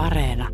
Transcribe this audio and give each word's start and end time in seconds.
Areena. 0.00 0.48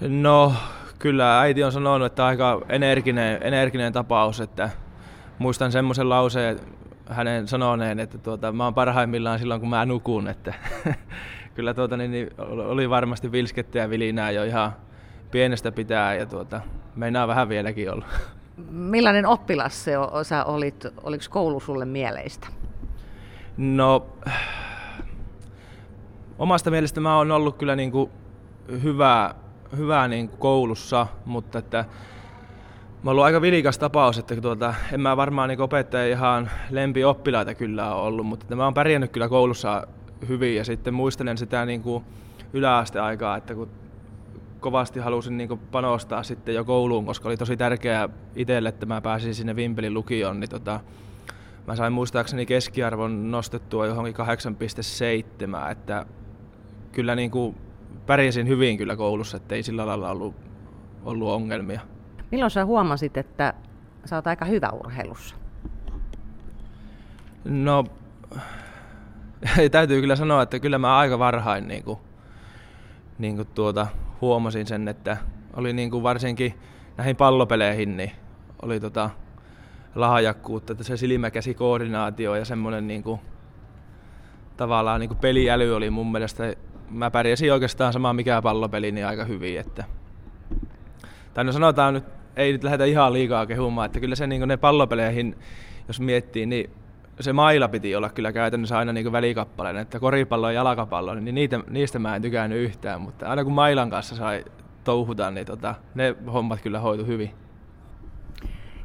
No, 0.00 0.54
kyllä 0.98 1.40
äiti 1.40 1.64
on 1.64 1.72
sanonut, 1.72 2.06
että 2.06 2.26
aika 2.26 2.60
energinen, 2.68 3.38
energinen 3.42 3.92
tapaus, 3.92 4.40
että 4.40 4.70
muistan 5.38 5.72
semmoisen 5.72 6.08
lauseen 6.08 6.60
hänen 7.06 7.48
sanoneen, 7.48 8.00
että 8.00 8.18
tuota, 8.18 8.52
mä 8.52 8.64
oon 8.64 8.74
parhaimmillaan 8.74 9.38
silloin, 9.38 9.60
kun 9.60 9.70
mä 9.70 9.86
nukun, 9.86 10.28
että 10.28 10.54
kyllä 11.54 11.74
tuota, 11.74 11.96
niin, 11.96 12.10
niin, 12.10 12.30
oli 12.38 12.90
varmasti 12.90 13.32
vilskettä 13.32 13.78
ja 13.78 13.90
vilinää 13.90 14.30
jo 14.30 14.44
ihan 14.44 14.72
pienestä 15.30 15.72
pitää 15.72 16.14
ja 16.14 16.26
tuota, 16.26 16.60
meinaa 16.96 17.28
vähän 17.28 17.48
vieläkin 17.48 17.92
olla. 17.92 18.06
Millainen 18.70 19.26
oppilas 19.26 19.84
se 19.84 19.92
sä 20.22 20.44
olit? 20.44 20.86
Oliko 21.02 21.24
koulu 21.30 21.60
sulle 21.60 21.84
mieleistä? 21.84 22.46
No, 23.56 24.06
omasta 26.44 26.70
mielestä 26.70 27.00
mä 27.00 27.16
oon 27.16 27.30
ollut 27.30 27.56
kyllä 27.56 27.76
niin 27.76 27.92
kuin 27.92 28.10
hyvä, 28.82 29.34
hyvä 29.76 30.08
niin 30.08 30.28
kuin 30.28 30.38
koulussa, 30.38 31.06
mutta 31.24 31.58
että 31.58 31.84
Mä 33.02 33.10
ollut 33.10 33.24
aika 33.24 33.40
vilikas 33.40 33.78
tapaus, 33.78 34.18
että 34.18 34.40
tuota, 34.40 34.74
en 34.92 35.00
mä 35.00 35.16
varmaan 35.16 35.48
niin 35.48 35.60
opettaja 35.60 36.06
ihan 36.06 36.50
lempi 36.70 37.04
oppilaita 37.04 37.54
kyllä 37.54 37.94
ole 37.94 38.06
ollut, 38.06 38.26
mutta 38.26 38.56
mä 38.56 38.64
oon 38.64 38.74
pärjännyt 38.74 39.12
kyllä 39.12 39.28
koulussa 39.28 39.86
hyvin 40.28 40.56
ja 40.56 40.64
sitten 40.64 40.94
muistelen 40.94 41.38
sitä 41.38 41.66
niin 41.66 41.82
kuin 41.82 42.04
yläasteaikaa, 42.52 43.36
että 43.36 43.54
kun 43.54 43.68
kovasti 44.60 45.00
halusin 45.00 45.36
niin 45.36 45.58
panostaa 45.58 46.22
sitten 46.22 46.54
jo 46.54 46.64
kouluun, 46.64 47.06
koska 47.06 47.28
oli 47.28 47.36
tosi 47.36 47.56
tärkeää 47.56 48.08
itselle, 48.36 48.68
että 48.68 48.86
mä 48.86 49.00
pääsin 49.00 49.34
sinne 49.34 49.56
Vimpelin 49.56 49.94
lukioon, 49.94 50.40
niin 50.40 50.50
tota, 50.50 50.80
mä 51.66 51.76
sain 51.76 51.92
muistaakseni 51.92 52.46
keskiarvon 52.46 53.30
nostettua 53.30 53.86
johonkin 53.86 54.14
8,7, 55.66 55.70
että 55.70 56.06
kyllä 56.94 57.14
niin 57.14 57.30
kuin 57.30 57.56
pärjäsin 58.06 58.48
hyvin 58.48 58.78
kyllä 58.78 58.96
koulussa, 58.96 59.36
ettei 59.36 59.62
sillä 59.62 59.86
lailla 59.86 60.10
ollut, 60.10 60.34
ollut 61.04 61.28
ongelmia. 61.28 61.80
Milloin 62.30 62.50
sä 62.50 62.64
huomasit, 62.64 63.16
että 63.16 63.54
sä 64.04 64.16
oot 64.16 64.26
aika 64.26 64.44
hyvä 64.44 64.70
urheilussa? 64.70 65.36
No, 67.44 67.84
täytyy 69.70 70.00
kyllä 70.00 70.16
sanoa, 70.16 70.42
että 70.42 70.58
kyllä 70.58 70.78
mä 70.78 70.98
aika 70.98 71.18
varhain 71.18 71.68
niin 71.68 71.84
kuin, 71.84 71.98
niin 73.18 73.36
kuin 73.36 73.48
tuota, 73.54 73.86
huomasin 74.20 74.66
sen, 74.66 74.88
että 74.88 75.16
oli 75.56 75.72
niin 75.72 75.90
kuin 75.90 76.02
varsinkin 76.02 76.54
näihin 76.96 77.16
pallopeleihin, 77.16 77.96
niin 77.96 78.10
oli 78.62 78.80
tota 78.80 79.10
lahjakkuutta, 79.94 80.72
että 80.72 80.84
se 80.84 80.96
silmäkäsikoordinaatio 80.96 82.34
ja 82.34 82.44
semmoinen 82.44 82.86
niin 82.86 83.02
kuin, 83.02 83.20
tavallaan 84.56 85.00
niin 85.00 85.08
kuin 85.08 85.18
peliäly 85.18 85.76
oli 85.76 85.90
mun 85.90 86.12
mielestä, 86.12 86.54
mä 86.94 87.10
pärjäsin 87.10 87.52
oikeastaan 87.52 87.92
sama 87.92 88.12
mikä 88.12 88.42
pallopeli 88.42 88.92
niin 88.92 89.06
aika 89.06 89.24
hyvin, 89.24 89.60
että 89.60 89.84
tai 91.34 91.44
no 91.44 91.52
sanotaan 91.52 91.94
nyt, 91.94 92.04
ei 92.36 92.52
nyt 92.52 92.64
lähdetä 92.64 92.84
ihan 92.84 93.12
liikaa 93.12 93.46
kehumaan, 93.46 93.86
että 93.86 94.00
kyllä 94.00 94.14
se 94.14 94.26
niin 94.26 94.48
ne 94.48 94.56
pallopeleihin, 94.56 95.36
jos 95.88 96.00
miettii, 96.00 96.46
niin 96.46 96.70
se 97.20 97.32
maila 97.32 97.68
piti 97.68 97.96
olla 97.96 98.10
kyllä 98.10 98.32
käytännössä 98.32 98.78
aina 98.78 98.92
niin 98.92 99.12
välikappaleena, 99.12 99.80
että 99.80 100.00
koripallo 100.00 100.50
ja 100.50 100.52
jalkapallo, 100.52 101.14
niin 101.14 101.34
niitä, 101.34 101.60
niistä 101.70 101.98
mä 101.98 102.16
en 102.16 102.22
tykännyt 102.22 102.58
yhtään, 102.58 103.00
mutta 103.00 103.28
aina 103.28 103.44
kun 103.44 103.52
mailan 103.52 103.90
kanssa 103.90 104.16
sai 104.16 104.44
touhuta, 104.84 105.30
niin 105.30 105.46
tota, 105.46 105.74
ne 105.94 106.16
hommat 106.32 106.60
kyllä 106.60 106.80
hoitu 106.80 107.04
hyvin. 107.04 107.30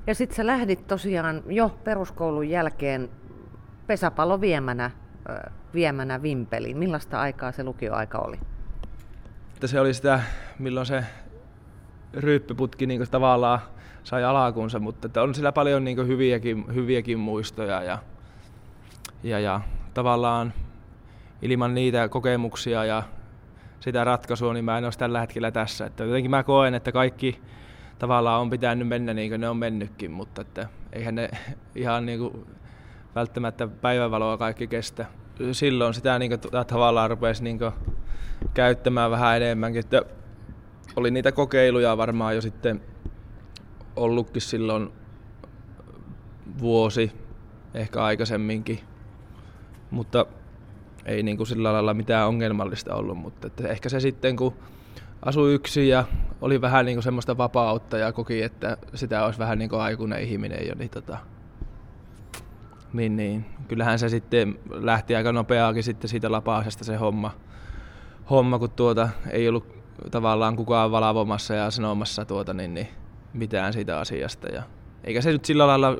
Ja 0.08 0.16
sitten 0.16 0.36
sä 0.36 0.46
lähdit 0.46 0.88
tosiaan 0.88 1.44
jo 1.48 1.70
peruskoulun 1.84 2.50
jälkeen 2.50 3.10
pesäpallo 3.88 4.42
viemänä, 4.42 4.92
viemänä 5.74 6.22
Vimpeliin. 6.22 6.78
Millaista 6.78 7.20
aikaa 7.20 7.52
se 7.52 7.64
lukioaika 7.64 8.18
oli? 8.18 8.40
Että 9.54 9.68
se 9.68 9.80
oli 9.80 9.94
sitä, 9.94 10.22
milloin 10.60 10.86
se 10.86 11.04
ryyppiputki 12.14 12.86
niin 12.86 13.10
tavallaan 13.12 13.60
sai 14.04 14.24
alakunsa, 14.24 14.80
mutta 14.80 15.08
että 15.08 15.22
on 15.22 15.36
sillä 15.36 15.52
paljon 15.52 15.84
niin 15.84 16.08
hyviäkin, 16.08 16.66
hyviäkin 16.76 17.20
muistoja 17.20 17.84
ja, 17.84 17.98
ja, 19.24 19.40
ja 19.40 19.62
tavallaan 19.94 20.54
ilman 21.42 21.74
niitä 21.76 22.10
kokemuksia 22.10 22.86
ja 22.86 23.04
sitä 23.80 24.04
ratkaisua, 24.04 24.54
niin 24.54 24.66
mä 24.66 24.78
en 24.78 24.84
olisi 24.84 25.00
tällä 25.00 25.20
hetkellä 25.20 25.52
tässä. 25.52 25.86
Että 25.86 26.04
jotenkin 26.04 26.32
mä 26.32 26.44
koen, 26.44 26.74
että 26.74 26.92
kaikki 26.92 27.42
tavallaan 28.00 28.42
on 28.42 28.50
pitänyt 28.50 28.88
mennä 28.88 29.14
niin 29.14 29.32
kuin 29.32 29.42
ne 29.42 29.50
on 29.50 29.58
mennytkin, 29.58 30.12
mutta 30.12 30.42
että 30.42 30.68
eihän 30.94 31.16
ne 31.16 31.30
ihan 31.76 32.06
niin 32.06 32.20
kuin 32.20 32.46
välttämättä 33.16 33.68
päivänvaloa 33.68 34.38
kaikki 34.38 34.68
kestä. 34.68 35.06
Silloin 35.52 35.94
sitä 35.94 36.20
niin 36.20 36.32
kuin, 36.32 36.66
tavallaan 36.68 37.10
rupesi 37.10 37.44
niin 37.44 37.60
kuin 37.60 37.72
käyttämään 38.54 39.12
vähän 39.12 39.38
enemmänkin. 39.38 39.80
Että 39.80 40.02
oli 40.96 41.12
niitä 41.12 41.32
kokeiluja 41.32 41.98
varmaan 41.98 42.36
jo 42.36 42.42
sitten 42.42 42.82
ollutkin 43.96 44.42
silloin 44.42 44.90
vuosi, 46.60 47.12
ehkä 47.74 48.04
aikaisemminkin, 48.04 48.80
mutta 49.92 50.26
ei 51.06 51.24
niin 51.24 51.38
kuin 51.38 51.48
sillä 51.48 51.74
lailla 51.74 51.94
mitään 51.94 52.28
ongelmallista 52.28 52.96
ollut, 52.96 53.18
mutta 53.18 53.48
että 53.48 53.68
ehkä 53.68 53.90
se 53.90 54.00
sitten 54.00 54.36
kun 54.36 54.54
asui 55.26 55.54
yksin 55.54 55.90
ja 55.90 56.04
oli 56.42 56.62
vähän 56.62 56.86
niin 56.86 56.96
kuin 56.96 57.04
semmoista 57.04 57.38
vapautta 57.38 57.98
ja 57.98 58.12
koki, 58.12 58.42
että 58.44 58.78
sitä 58.94 59.26
olisi 59.26 59.40
vähän 59.40 59.60
niin 59.60 59.70
kuin 59.70 59.82
aikuinen 59.82 60.22
ihminen 60.22 60.68
jo, 60.68 60.76
niin, 60.76 60.90
tota, 60.90 61.18
niin, 62.94 63.18
niin 63.18 63.46
kyllähän 63.68 64.00
se 64.00 64.10
sitten 64.10 64.60
lähti 64.70 65.16
aika 65.16 65.32
nopeaakin 65.32 65.84
sitten 65.84 66.10
siitä 66.10 66.32
lapaasesta 66.32 66.84
se 66.84 66.96
homma, 66.96 67.32
homma 68.30 68.60
kun 68.60 68.70
tuota 68.70 69.10
ei 69.30 69.50
ollut 69.50 69.68
tavallaan 70.12 70.56
kukaan 70.56 70.92
valvomassa 70.92 71.54
ja 71.54 71.72
sanomassa 71.72 72.26
tuota, 72.26 72.54
niin, 72.54 72.74
niin 72.74 72.88
mitään 73.34 73.74
siitä 73.74 74.00
asiasta. 74.00 74.48
Ja, 74.48 74.64
eikä 75.04 75.22
se 75.22 75.32
nyt 75.32 75.46
sillä 75.46 75.68
lailla 75.68 75.98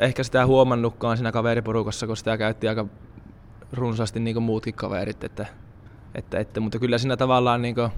ehkä 0.00 0.22
sitä 0.22 0.46
huomannutkaan 0.46 1.16
siinä 1.16 1.32
kaveriporukassa, 1.32 2.06
kun 2.06 2.16
sitä 2.16 2.38
käytti 2.38 2.68
aika 2.68 2.86
runsaasti 3.72 4.20
niin 4.20 4.42
muutkin 4.42 4.74
kaverit. 4.74 5.24
Että, 5.24 5.46
että, 6.14 6.38
että, 6.38 6.60
mutta 6.60 6.78
kyllä 6.78 6.98
siinä 6.98 7.16
tavallaan 7.16 7.62
niin, 7.62 7.74
kuin, 7.74 7.90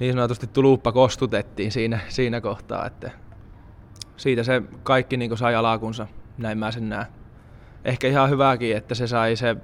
niin 0.00 0.14
sanotusti 0.14 0.46
tuluppa 0.46 0.92
kostutettiin 0.92 1.72
siinä, 1.72 2.00
siinä 2.08 2.40
kohtaa. 2.40 2.86
Että 2.86 3.10
siitä 4.16 4.42
se 4.42 4.62
kaikki 4.82 5.16
niin 5.16 5.38
sai 5.38 5.54
alakunsa, 5.54 6.06
näin 6.40 6.58
mä 6.58 6.70
sen 6.70 6.88
näen. 6.88 7.06
Ehkä 7.84 8.08
ihan 8.08 8.30
hyväkin, 8.30 8.76
että 8.76 8.94
se 8.94 9.06
sai 9.06 9.36
se 9.36 9.56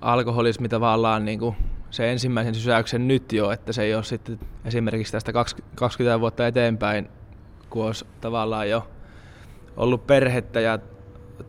alkoholismi 0.00 0.68
tavallaan 0.68 1.24
niin 1.24 1.38
kuin 1.38 1.56
se 1.90 2.12
ensimmäisen 2.12 2.54
sysäyksen 2.54 3.08
nyt 3.08 3.32
jo, 3.32 3.50
että 3.50 3.72
se 3.72 3.82
ei 3.82 3.94
ole 3.94 4.04
sitten 4.04 4.38
esimerkiksi 4.64 5.12
tästä 5.12 5.32
20 5.74 6.20
vuotta 6.20 6.46
eteenpäin, 6.46 7.08
kun 7.70 7.86
olisi 7.86 8.06
tavallaan 8.20 8.70
jo 8.70 8.88
ollut 9.76 10.06
perhettä 10.06 10.60
ja 10.60 10.78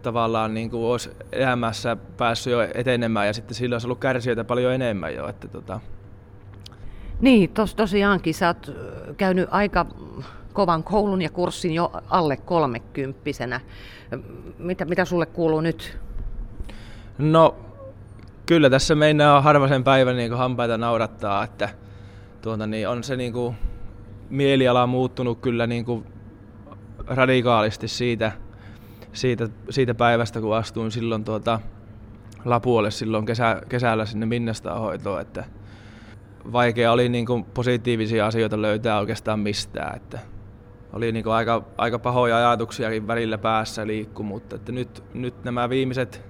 tavallaan 0.01 0.53
niin 0.53 0.69
kuin 0.69 0.85
olisi 0.85 1.11
elämässä 1.31 1.97
päässyt 2.17 2.53
jo 2.53 2.67
etenemään 2.73 3.27
ja 3.27 3.33
sitten 3.33 3.55
silloin 3.55 3.75
olisi 3.75 3.87
ollut 3.87 3.99
kärsijöitä 3.99 4.43
paljon 4.43 4.73
enemmän 4.73 5.15
jo. 5.15 5.27
Että 5.27 5.47
tota. 5.47 5.79
Niin, 7.21 7.49
tos, 7.49 7.75
tosiaankin 7.75 8.33
sä 8.33 8.47
oot 8.47 8.71
käynyt 9.17 9.47
aika 9.51 9.85
kovan 10.53 10.83
koulun 10.83 11.21
ja 11.21 11.29
kurssin 11.29 11.73
jo 11.73 11.91
alle 12.09 12.37
kolmekymppisenä. 12.37 13.61
Mitä, 14.57 14.85
mitä 14.85 15.05
sulle 15.05 15.25
kuuluu 15.25 15.61
nyt? 15.61 15.99
No 17.17 17.55
kyllä 18.45 18.69
tässä 18.69 18.95
meinaa 18.95 19.41
harvaisen 19.41 19.83
päivän 19.83 20.17
niin 20.17 20.33
hampaita 20.37 20.77
naurattaa, 20.77 21.43
että 21.43 21.69
tuota, 22.41 22.67
niin 22.67 22.89
on 22.89 23.03
se 23.03 23.15
niin 23.15 23.33
kuin, 23.33 23.55
mieliala 24.29 24.87
muuttunut 24.87 25.39
kyllä 25.39 25.67
niin 25.67 25.85
kuin, 25.85 26.05
radikaalisti 27.07 27.87
siitä, 27.87 28.31
siitä, 29.13 29.49
siitä 29.69 29.95
päivästä, 29.95 30.41
kun 30.41 30.55
astuin 30.55 30.91
silloin 30.91 31.23
tuota, 31.23 31.59
Lapuolle 32.45 32.91
silloin 32.91 33.25
kesä, 33.25 33.61
kesällä 33.69 34.05
sinne 34.05 34.25
Minnastaan 34.25 34.79
hoitoon, 34.79 35.21
että 35.21 35.45
vaikea 36.51 36.91
oli 36.91 37.09
niin 37.09 37.25
kuin, 37.25 37.43
positiivisia 37.43 38.27
asioita 38.27 38.61
löytää 38.61 38.99
oikeastaan 38.99 39.39
mistään, 39.39 39.95
että 39.95 40.19
oli 40.93 41.11
niin 41.11 41.23
kuin, 41.23 41.33
aika, 41.33 41.63
aika 41.77 41.99
pahoja 41.99 42.37
ajatuksiakin 42.37 43.07
välillä 43.07 43.37
päässä 43.37 43.87
liikku, 43.87 44.23
mutta 44.23 44.55
että 44.55 44.71
nyt, 44.71 45.03
nyt 45.13 45.43
nämä 45.43 45.69
viimeiset 45.69 46.25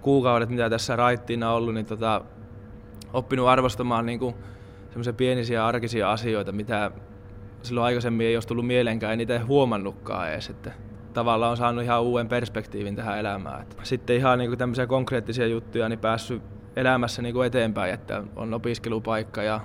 kuukaudet, 0.00 0.48
mitä 0.48 0.70
tässä 0.70 0.96
raittiina 0.96 1.52
ollut, 1.52 1.74
niin 1.74 1.86
tota, 1.86 2.24
oppinut 3.12 3.48
arvostamaan 3.48 4.06
niin 4.06 4.18
kuin 4.18 4.34
semmoisia 4.88 5.12
pienisiä 5.12 5.66
arkisia 5.66 6.12
asioita, 6.12 6.52
mitä 6.52 6.90
silloin 7.62 7.84
aikaisemmin 7.84 8.26
ei 8.26 8.36
olisi 8.36 8.48
tullut 8.48 8.66
mieleenkään, 8.66 9.18
niitä 9.18 9.32
ei 9.34 9.40
huomannutkaan 9.40 10.32
edes. 10.32 10.50
Että 10.50 10.72
tavallaan 11.12 11.50
on 11.50 11.56
saanut 11.56 11.84
ihan 11.84 12.02
uuden 12.02 12.28
perspektiivin 12.28 12.96
tähän 12.96 13.18
elämään. 13.18 13.66
Sitten 13.82 14.16
ihan 14.16 14.38
niin 14.38 14.50
kuin 14.50 14.58
tämmöisiä 14.58 14.86
konkreettisia 14.86 15.46
juttuja 15.46 15.88
niin 15.88 15.98
päässyt 15.98 16.42
elämässä 16.76 17.22
niin 17.22 17.34
kuin 17.34 17.46
eteenpäin, 17.46 17.94
että 17.94 18.24
on 18.36 18.54
opiskelupaikka 18.54 19.42
ja 19.42 19.60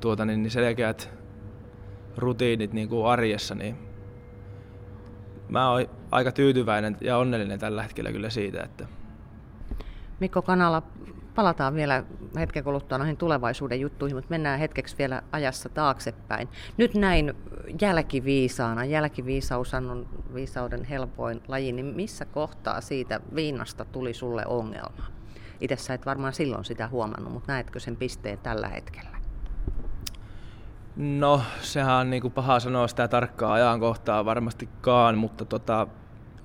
tuota, 0.00 0.24
niin 0.24 0.50
selkeät 0.50 1.19
rutiinit 2.16 2.72
niin 2.72 2.88
kuin 2.88 3.06
arjessa, 3.06 3.54
niin 3.54 3.78
mä 5.48 5.70
oon 5.70 5.86
aika 6.10 6.32
tyytyväinen 6.32 6.96
ja 7.00 7.18
onnellinen 7.18 7.58
tällä 7.58 7.82
hetkellä 7.82 8.12
kyllä 8.12 8.30
siitä. 8.30 8.62
Että... 8.62 8.86
Mikko 10.20 10.42
Kanala, 10.42 10.82
palataan 11.34 11.74
vielä 11.74 12.04
hetken 12.38 12.64
kuluttua 12.64 12.98
noihin 12.98 13.16
tulevaisuuden 13.16 13.80
juttuihin, 13.80 14.16
mutta 14.16 14.30
mennään 14.30 14.58
hetkeksi 14.58 14.98
vielä 14.98 15.22
ajassa 15.32 15.68
taaksepäin. 15.68 16.48
Nyt 16.76 16.94
näin 16.94 17.34
jälkiviisaana, 17.80 18.84
jälkiviisaus 18.84 19.74
on 19.74 20.08
viisauden 20.34 20.84
helpoin 20.84 21.42
laji, 21.48 21.72
niin 21.72 21.86
missä 21.86 22.24
kohtaa 22.24 22.80
siitä 22.80 23.20
viinasta 23.34 23.84
tuli 23.84 24.14
sulle 24.14 24.46
ongelma? 24.46 25.06
Itse 25.60 25.76
sä 25.76 25.94
et 25.94 26.06
varmaan 26.06 26.32
silloin 26.32 26.64
sitä 26.64 26.88
huomannut, 26.88 27.32
mutta 27.32 27.52
näetkö 27.52 27.80
sen 27.80 27.96
pisteen 27.96 28.38
tällä 28.38 28.68
hetkellä? 28.68 29.19
No, 30.96 31.42
sehän 31.60 31.96
on 31.96 32.10
niin 32.10 32.22
kuin 32.22 32.32
paha 32.32 32.60
sanoa 32.60 32.88
sitä 32.88 33.08
tarkkaa 33.08 33.52
ajankohtaa 33.52 34.24
varmastikaan, 34.24 35.18
mutta 35.18 35.44
tota, 35.44 35.86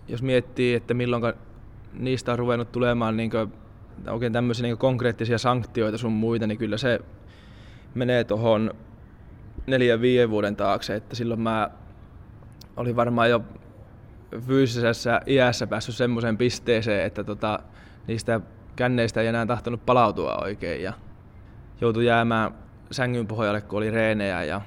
jos 0.07 0.21
miettii, 0.21 0.75
että 0.75 0.93
milloin 0.93 1.33
niistä 1.93 2.31
on 2.31 2.39
ruvennut 2.39 2.71
tulemaan 2.71 3.17
niin 3.17 3.31
kuin, 3.31 3.53
oikein 4.09 4.33
tämmöisiä 4.33 4.63
niin 4.63 4.77
konkreettisia 4.77 5.37
sanktioita 5.37 5.97
sun 5.97 6.11
muita, 6.11 6.47
niin 6.47 6.57
kyllä 6.57 6.77
se 6.77 6.99
menee 7.93 8.23
tuohon 8.23 8.71
neljän 9.67 10.01
viiden 10.01 10.29
vuoden 10.29 10.55
taakse, 10.55 10.95
että 10.95 11.15
silloin 11.15 11.41
mä 11.41 11.69
olin 12.77 12.95
varmaan 12.95 13.29
jo 13.29 13.41
fyysisessä 14.47 15.21
iässä 15.27 15.67
päässyt 15.67 15.95
semmoiseen 15.95 16.37
pisteeseen, 16.37 17.05
että 17.05 17.23
tota, 17.23 17.59
niistä 18.07 18.41
känneistä 18.75 19.21
ei 19.21 19.27
enää 19.27 19.45
tahtonut 19.45 19.85
palautua 19.85 20.37
oikein 20.37 20.83
ja 20.83 20.93
joutui 21.81 22.05
jäämään 22.05 22.64
sängyn 22.91 23.27
pohjalle, 23.27 23.61
kun 23.61 23.77
oli 23.77 23.91
reenejä 23.91 24.43
ja 24.43 24.61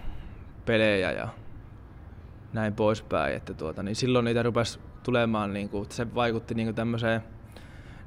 pelejä 0.65 1.13
ja 1.13 1.29
näin 2.53 2.75
poispäin. 2.75 3.37
Että 3.37 3.55
tuota, 3.55 3.83
niin 3.83 3.97
silloin 3.97 4.25
niitä 4.25 4.43
rupesi 4.43 4.81
tulemaan, 5.03 5.53
niin 5.53 5.69
kuin, 5.69 5.87
se 5.91 6.15
vaikutti 6.15 6.55
niin 6.55 6.75
kuin 6.75 7.21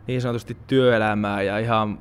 niin 0.08 0.22
sanotusti 0.22 0.58
työelämään 0.68 1.46
ja 1.46 1.60
ihan, 1.60 2.00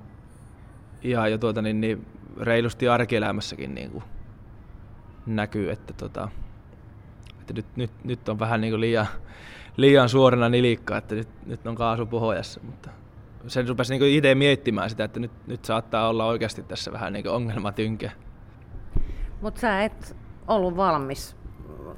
ihan 1.02 1.30
jo 1.30 1.38
tuota, 1.38 1.62
niin, 1.62 1.80
niin 1.80 2.06
reilusti 2.40 2.88
arkielämässäkin 2.88 3.74
niin 3.74 3.90
kuin 3.90 4.04
näkyy, 5.26 5.70
että, 5.70 5.92
tota, 5.92 6.28
että 7.40 7.52
nyt, 7.52 7.66
nyt, 7.76 7.90
nyt, 8.04 8.28
on 8.28 8.38
vähän 8.38 8.60
niin 8.60 8.72
kuin 8.72 8.80
liian, 8.80 9.06
liian 9.76 10.08
suorana 10.08 10.48
nilikka, 10.48 10.96
että 10.96 11.14
nyt, 11.14 11.28
nyt 11.46 11.66
on 11.66 11.74
kaasu 11.74 12.06
pohjassa, 12.06 12.60
mutta 12.62 12.90
sen 13.46 13.68
rupesi 13.68 13.98
niin 13.98 14.16
itse 14.16 14.34
miettimään 14.34 14.90
sitä, 14.90 15.04
että 15.04 15.20
nyt, 15.20 15.30
nyt 15.46 15.64
saattaa 15.64 16.08
olla 16.08 16.26
oikeasti 16.26 16.62
tässä 16.62 16.92
vähän 16.92 17.12
niin 17.12 17.28
ongelmatynkä. 17.28 18.10
Mutta 19.40 19.60
sä 19.60 19.82
et 19.82 20.16
ollut 20.48 20.76
valmis 20.76 21.36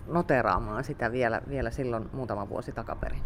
noteraamaan 0.06 0.84
sitä 0.84 1.12
vielä, 1.12 1.42
vielä 1.48 1.70
silloin 1.70 2.08
muutama 2.12 2.48
vuosi 2.48 2.72
takaperin? 2.72 3.22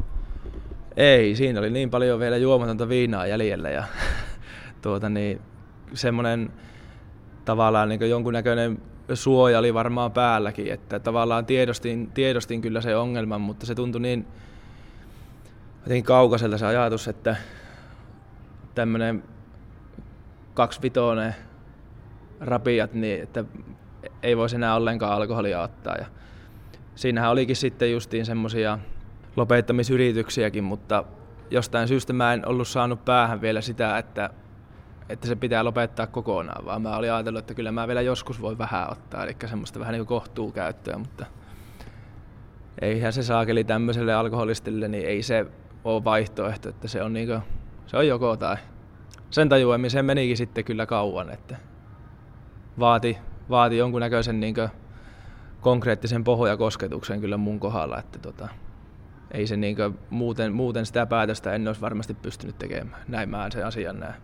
Ei, 0.96 1.36
siinä 1.36 1.60
oli 1.60 1.70
niin 1.70 1.90
paljon 1.90 2.20
vielä 2.20 2.36
juomatonta 2.36 2.88
viinaa 2.88 3.26
jäljellä 3.26 3.70
ja 3.70 3.84
tuota 4.82 5.08
niin, 5.08 5.40
semmoinen 5.94 6.50
tavallaan 7.44 7.88
niin 7.88 8.10
jonkunnäköinen 8.10 8.78
suoja 9.14 9.58
oli 9.58 9.74
varmaan 9.74 10.12
päälläkin, 10.12 10.72
että 10.72 11.00
tavallaan 11.00 11.46
tiedostin, 11.46 12.10
tiedostin 12.10 12.60
kyllä 12.60 12.80
se 12.80 12.96
ongelman, 12.96 13.40
mutta 13.40 13.66
se 13.66 13.74
tuntui 13.74 14.00
niin 14.00 14.26
jotenkin 15.82 16.04
kaukaiselta 16.04 16.58
se 16.58 16.66
ajatus, 16.66 17.08
että 17.08 17.36
tämmöinen 18.76 19.24
kaksivitoinen 20.54 21.34
rapiat, 22.40 22.92
niin 22.92 23.22
että 23.22 23.44
ei 24.22 24.36
voisi 24.36 24.56
enää 24.56 24.74
ollenkaan 24.74 25.12
alkoholia 25.12 25.62
ottaa. 25.62 25.96
Ja 25.96 26.06
siinähän 26.94 27.30
olikin 27.30 27.56
sitten 27.56 27.92
justiin 27.92 28.26
semmoisia 28.26 28.78
lopettamisyrityksiäkin, 29.36 30.64
mutta 30.64 31.04
jostain 31.50 31.88
syystä 31.88 32.12
mä 32.12 32.32
en 32.32 32.48
ollut 32.48 32.68
saanut 32.68 33.04
päähän 33.04 33.40
vielä 33.40 33.60
sitä, 33.60 33.98
että, 33.98 34.30
että 35.08 35.28
se 35.28 35.36
pitää 35.36 35.64
lopettaa 35.64 36.06
kokonaan, 36.06 36.64
vaan 36.64 36.82
mä 36.82 36.96
olin 36.96 37.12
ajatellut, 37.12 37.38
että 37.38 37.54
kyllä 37.54 37.72
mä 37.72 37.88
vielä 37.88 38.02
joskus 38.02 38.40
voi 38.40 38.58
vähän 38.58 38.92
ottaa, 38.92 39.24
eli 39.24 39.36
semmoista 39.46 39.80
vähän 39.80 39.92
niin 39.92 40.06
kuin 40.06 40.52
käyttöä, 40.52 40.98
mutta 40.98 41.26
eihän 42.80 43.12
se 43.12 43.22
saakeli 43.22 43.64
tämmöiselle 43.64 44.14
alkoholistille, 44.14 44.88
niin 44.88 45.06
ei 45.06 45.22
se 45.22 45.46
ole 45.84 46.04
vaihtoehto, 46.04 46.68
että 46.68 46.88
se 46.88 47.02
on, 47.02 47.12
niin 47.12 47.28
kuin, 47.28 47.42
se 47.86 47.96
on 47.96 48.06
joko 48.06 48.36
tai. 48.36 48.56
Sen 49.30 49.48
tajuamiseen 49.48 50.04
menikin 50.04 50.36
sitten 50.36 50.64
kyllä 50.64 50.86
kauan, 50.86 51.30
että 51.30 51.56
vaati, 52.78 53.18
vaati 53.50 53.76
jonkunnäköisen 53.76 54.40
niin 54.40 54.54
konkreettisen 55.60 56.24
pohjakosketuksen 56.24 57.20
kyllä 57.20 57.36
mun 57.36 57.60
kohdalla, 57.60 57.98
että 57.98 58.18
tota, 58.18 58.48
ei 59.30 59.46
se 59.46 59.56
niin 59.56 59.76
muuten, 60.10 60.52
muuten 60.52 60.86
sitä 60.86 61.06
päätöstä 61.06 61.54
en 61.54 61.66
olisi 61.66 61.80
varmasti 61.80 62.14
pystynyt 62.14 62.58
tekemään. 62.58 63.02
Näin 63.08 63.28
mä 63.28 63.50
sen 63.50 63.66
asian 63.66 64.00
näen. 64.00 64.14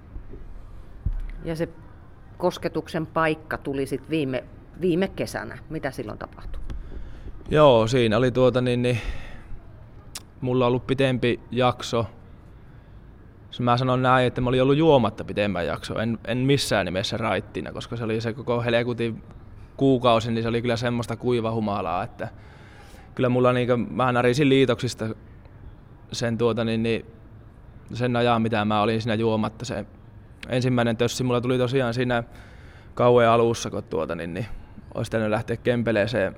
Ja 1.45 1.57
se 1.57 1.69
kosketuksen 2.39 3.07
paikka 3.07 3.59
tuli 3.59 3.87
sitten 3.87 4.11
viime, 4.11 4.45
viime 4.81 5.09
kesänä. 5.09 5.59
Mitä 5.71 5.91
silloin 5.91 6.19
tapahtui? 6.19 6.63
Joo, 7.51 7.87
siinä 7.87 8.17
oli 8.17 8.31
tuota 8.31 8.61
niin, 8.61 8.83
niin 8.83 8.99
mulla 10.41 10.67
ollut 10.67 10.87
pitempi 10.87 11.41
jakso. 11.51 12.07
Mä 13.59 13.77
sanon 13.77 14.03
näin, 14.03 14.27
että 14.27 14.41
mä 14.41 14.49
olin 14.49 14.63
ollut 14.63 14.77
juomatta 14.77 15.25
pitemmän 15.25 15.67
jakso. 15.67 15.99
En, 15.99 16.19
en 16.25 16.39
missään 16.39 16.87
nimessä 16.87 17.17
raittina, 17.17 17.73
koska 17.73 17.97
se 17.97 18.05
oli 18.05 18.21
se 18.21 18.33
koko 18.33 18.63
helekutin 18.63 19.23
kuukausi, 19.77 20.33
niin 20.33 20.43
se 20.43 20.49
oli 20.49 20.63
kyllä 20.63 20.77
semmoista 20.77 21.17
kuivahumalaa, 21.17 22.03
että 22.03 22.29
kyllä 23.15 23.29
mulla 23.29 23.53
niin 23.53 23.69
kuin, 23.69 23.93
mä 23.93 24.13
närisin 24.13 24.49
liitoksista 24.49 25.09
sen, 26.13 26.39
tuota, 26.39 26.65
niin, 26.65 26.83
niin, 26.83 27.07
sen 27.93 28.17
ajan, 28.17 28.43
mitä 28.43 28.65
mä 28.65 28.83
olin 28.83 29.03
siinä 29.03 29.15
juomatta. 29.15 29.65
Se 29.65 29.87
ensimmäinen 30.49 30.97
tössi 30.97 31.25
mulla 31.25 31.41
tuli 31.41 31.59
tosiaan 31.59 31.95
siinä 31.95 32.25
kauan 32.95 33.29
alussa, 33.29 33.71
kun 33.71 33.83
tuota, 33.83 34.15
niin, 34.15 34.35
niin, 34.35 34.47
olisi 34.95 35.11
täytynyt 35.11 35.31
lähteä 35.31 35.57
kempeleeseen, 35.57 36.37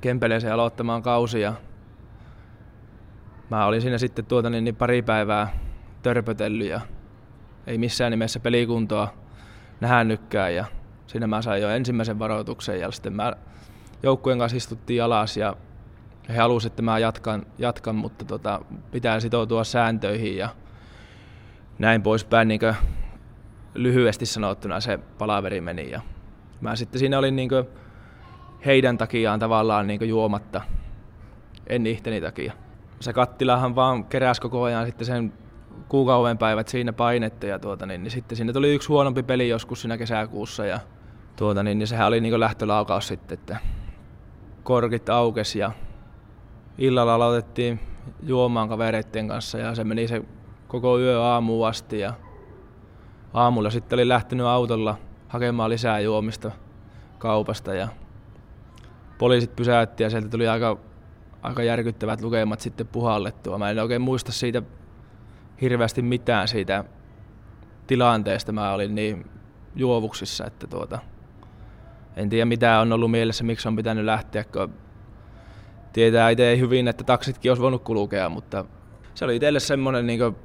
kempeleeseen 0.00 0.52
aloittamaan 0.52 1.02
kausia. 1.02 1.54
Mä 3.50 3.66
olin 3.66 3.82
siinä 3.82 3.98
sitten 3.98 4.24
tuota, 4.24 4.50
niin, 4.50 4.64
niin 4.64 4.76
pari 4.76 5.02
päivää 5.02 5.61
törpötellyt 6.02 6.68
ja 6.68 6.80
ei 7.66 7.78
missään 7.78 8.10
nimessä 8.10 8.40
pelikuntoa 8.40 9.14
nähnytkään 9.80 10.54
ja 10.54 10.64
siinä 11.06 11.26
mä 11.26 11.42
sain 11.42 11.62
jo 11.62 11.70
ensimmäisen 11.70 12.18
varoituksen 12.18 12.80
ja 12.80 12.90
sitten 12.90 13.12
mä 13.12 13.32
joukkueen 14.02 14.38
kanssa 14.38 14.56
istuttiin 14.56 15.02
alas 15.02 15.36
ja 15.36 15.56
he 16.28 16.36
halusivat, 16.36 16.72
että 16.72 16.82
mä 16.82 16.98
jatkan, 16.98 17.46
jatkan 17.58 17.94
mutta 17.94 18.24
tota, 18.24 18.60
pitää 18.90 19.20
sitoutua 19.20 19.64
sääntöihin 19.64 20.36
ja 20.36 20.48
näin 21.78 22.02
poispäin 22.02 22.48
niin 22.48 22.60
lyhyesti 23.74 24.26
sanottuna 24.26 24.80
se 24.80 24.98
palaveri 25.18 25.60
meni. 25.60 25.90
Ja 25.90 26.00
mä 26.60 26.76
sitten 26.76 26.98
siinä 26.98 27.18
olin 27.18 27.36
niin 27.36 27.50
heidän 28.66 28.98
takiaan 28.98 29.40
tavallaan 29.40 29.86
niin 29.86 30.08
juomatta, 30.08 30.60
en 31.66 31.86
ihteni 31.86 32.20
takia. 32.20 32.52
Se 33.00 33.12
kattilahan 33.12 33.74
vaan 33.74 34.04
keräsi 34.04 34.40
koko 34.40 34.62
ajan 34.62 34.86
sitten 34.86 35.06
sen 35.06 35.32
kuukauden 35.88 36.38
päivät 36.38 36.68
siinä 36.68 36.92
painetta 36.92 37.46
ja 37.46 37.58
tuota, 37.58 37.86
niin, 37.86 38.02
niin 38.02 38.10
sitten 38.10 38.36
sinne 38.36 38.52
tuli 38.52 38.74
yksi 38.74 38.88
huonompi 38.88 39.22
peli 39.22 39.48
joskus 39.48 39.80
siinä 39.80 39.98
kesäkuussa 39.98 40.66
ja 40.66 40.80
tuota, 41.36 41.62
niin, 41.62 41.78
niin 41.78 41.86
sehän 41.86 42.08
oli 42.08 42.20
niin 42.20 42.40
lähtölaukaus 42.40 43.08
sitten, 43.08 43.38
että 43.38 43.56
korkit 44.62 45.08
aukesi 45.08 45.58
ja 45.58 45.72
illalla 46.78 47.14
aloitettiin 47.14 47.80
juomaan 48.22 48.68
kavereiden 48.68 49.28
kanssa 49.28 49.58
ja 49.58 49.74
se 49.74 49.84
meni 49.84 50.08
se 50.08 50.22
koko 50.68 50.98
yö 50.98 51.22
aamuun 51.22 51.68
asti 51.68 51.98
ja 51.98 52.12
aamulla 53.34 53.70
sitten 53.70 53.96
oli 53.96 54.08
lähtenyt 54.08 54.46
autolla 54.46 54.98
hakemaan 55.28 55.70
lisää 55.70 56.00
juomista 56.00 56.50
kaupasta 57.18 57.74
ja 57.74 57.88
poliisit 59.18 59.56
pysäytti 59.56 60.02
ja 60.02 60.10
sieltä 60.10 60.28
tuli 60.28 60.48
aika, 60.48 60.78
aika 61.42 61.62
järkyttävät 61.62 62.20
lukemat 62.20 62.60
sitten 62.60 62.86
puhallettua. 62.86 63.58
Mä 63.58 63.70
en 63.70 63.78
oikein 63.78 64.02
muista 64.02 64.32
siitä 64.32 64.62
hirveästi 65.62 66.02
mitään 66.02 66.48
siitä 66.48 66.84
tilanteesta. 67.86 68.52
Mä 68.52 68.72
olin 68.72 68.94
niin 68.94 69.30
juovuksissa, 69.76 70.46
että 70.46 70.66
tuota, 70.66 70.98
en 72.16 72.28
tiedä 72.28 72.44
mitä 72.44 72.80
on 72.80 72.92
ollut 72.92 73.10
mielessä, 73.10 73.44
miksi 73.44 73.68
on 73.68 73.76
pitänyt 73.76 74.04
lähteä, 74.04 74.44
kun 74.44 74.74
tietää 75.92 76.30
itse 76.30 76.58
hyvin, 76.58 76.88
että 76.88 77.04
taksitkin 77.04 77.50
olisi 77.50 77.62
voinut 77.62 77.82
kulkea, 77.82 78.28
mutta 78.28 78.64
se 79.14 79.24
oli 79.24 79.36
itselle 79.36 79.60
semmoinen 79.60 80.06
niin 80.06 80.36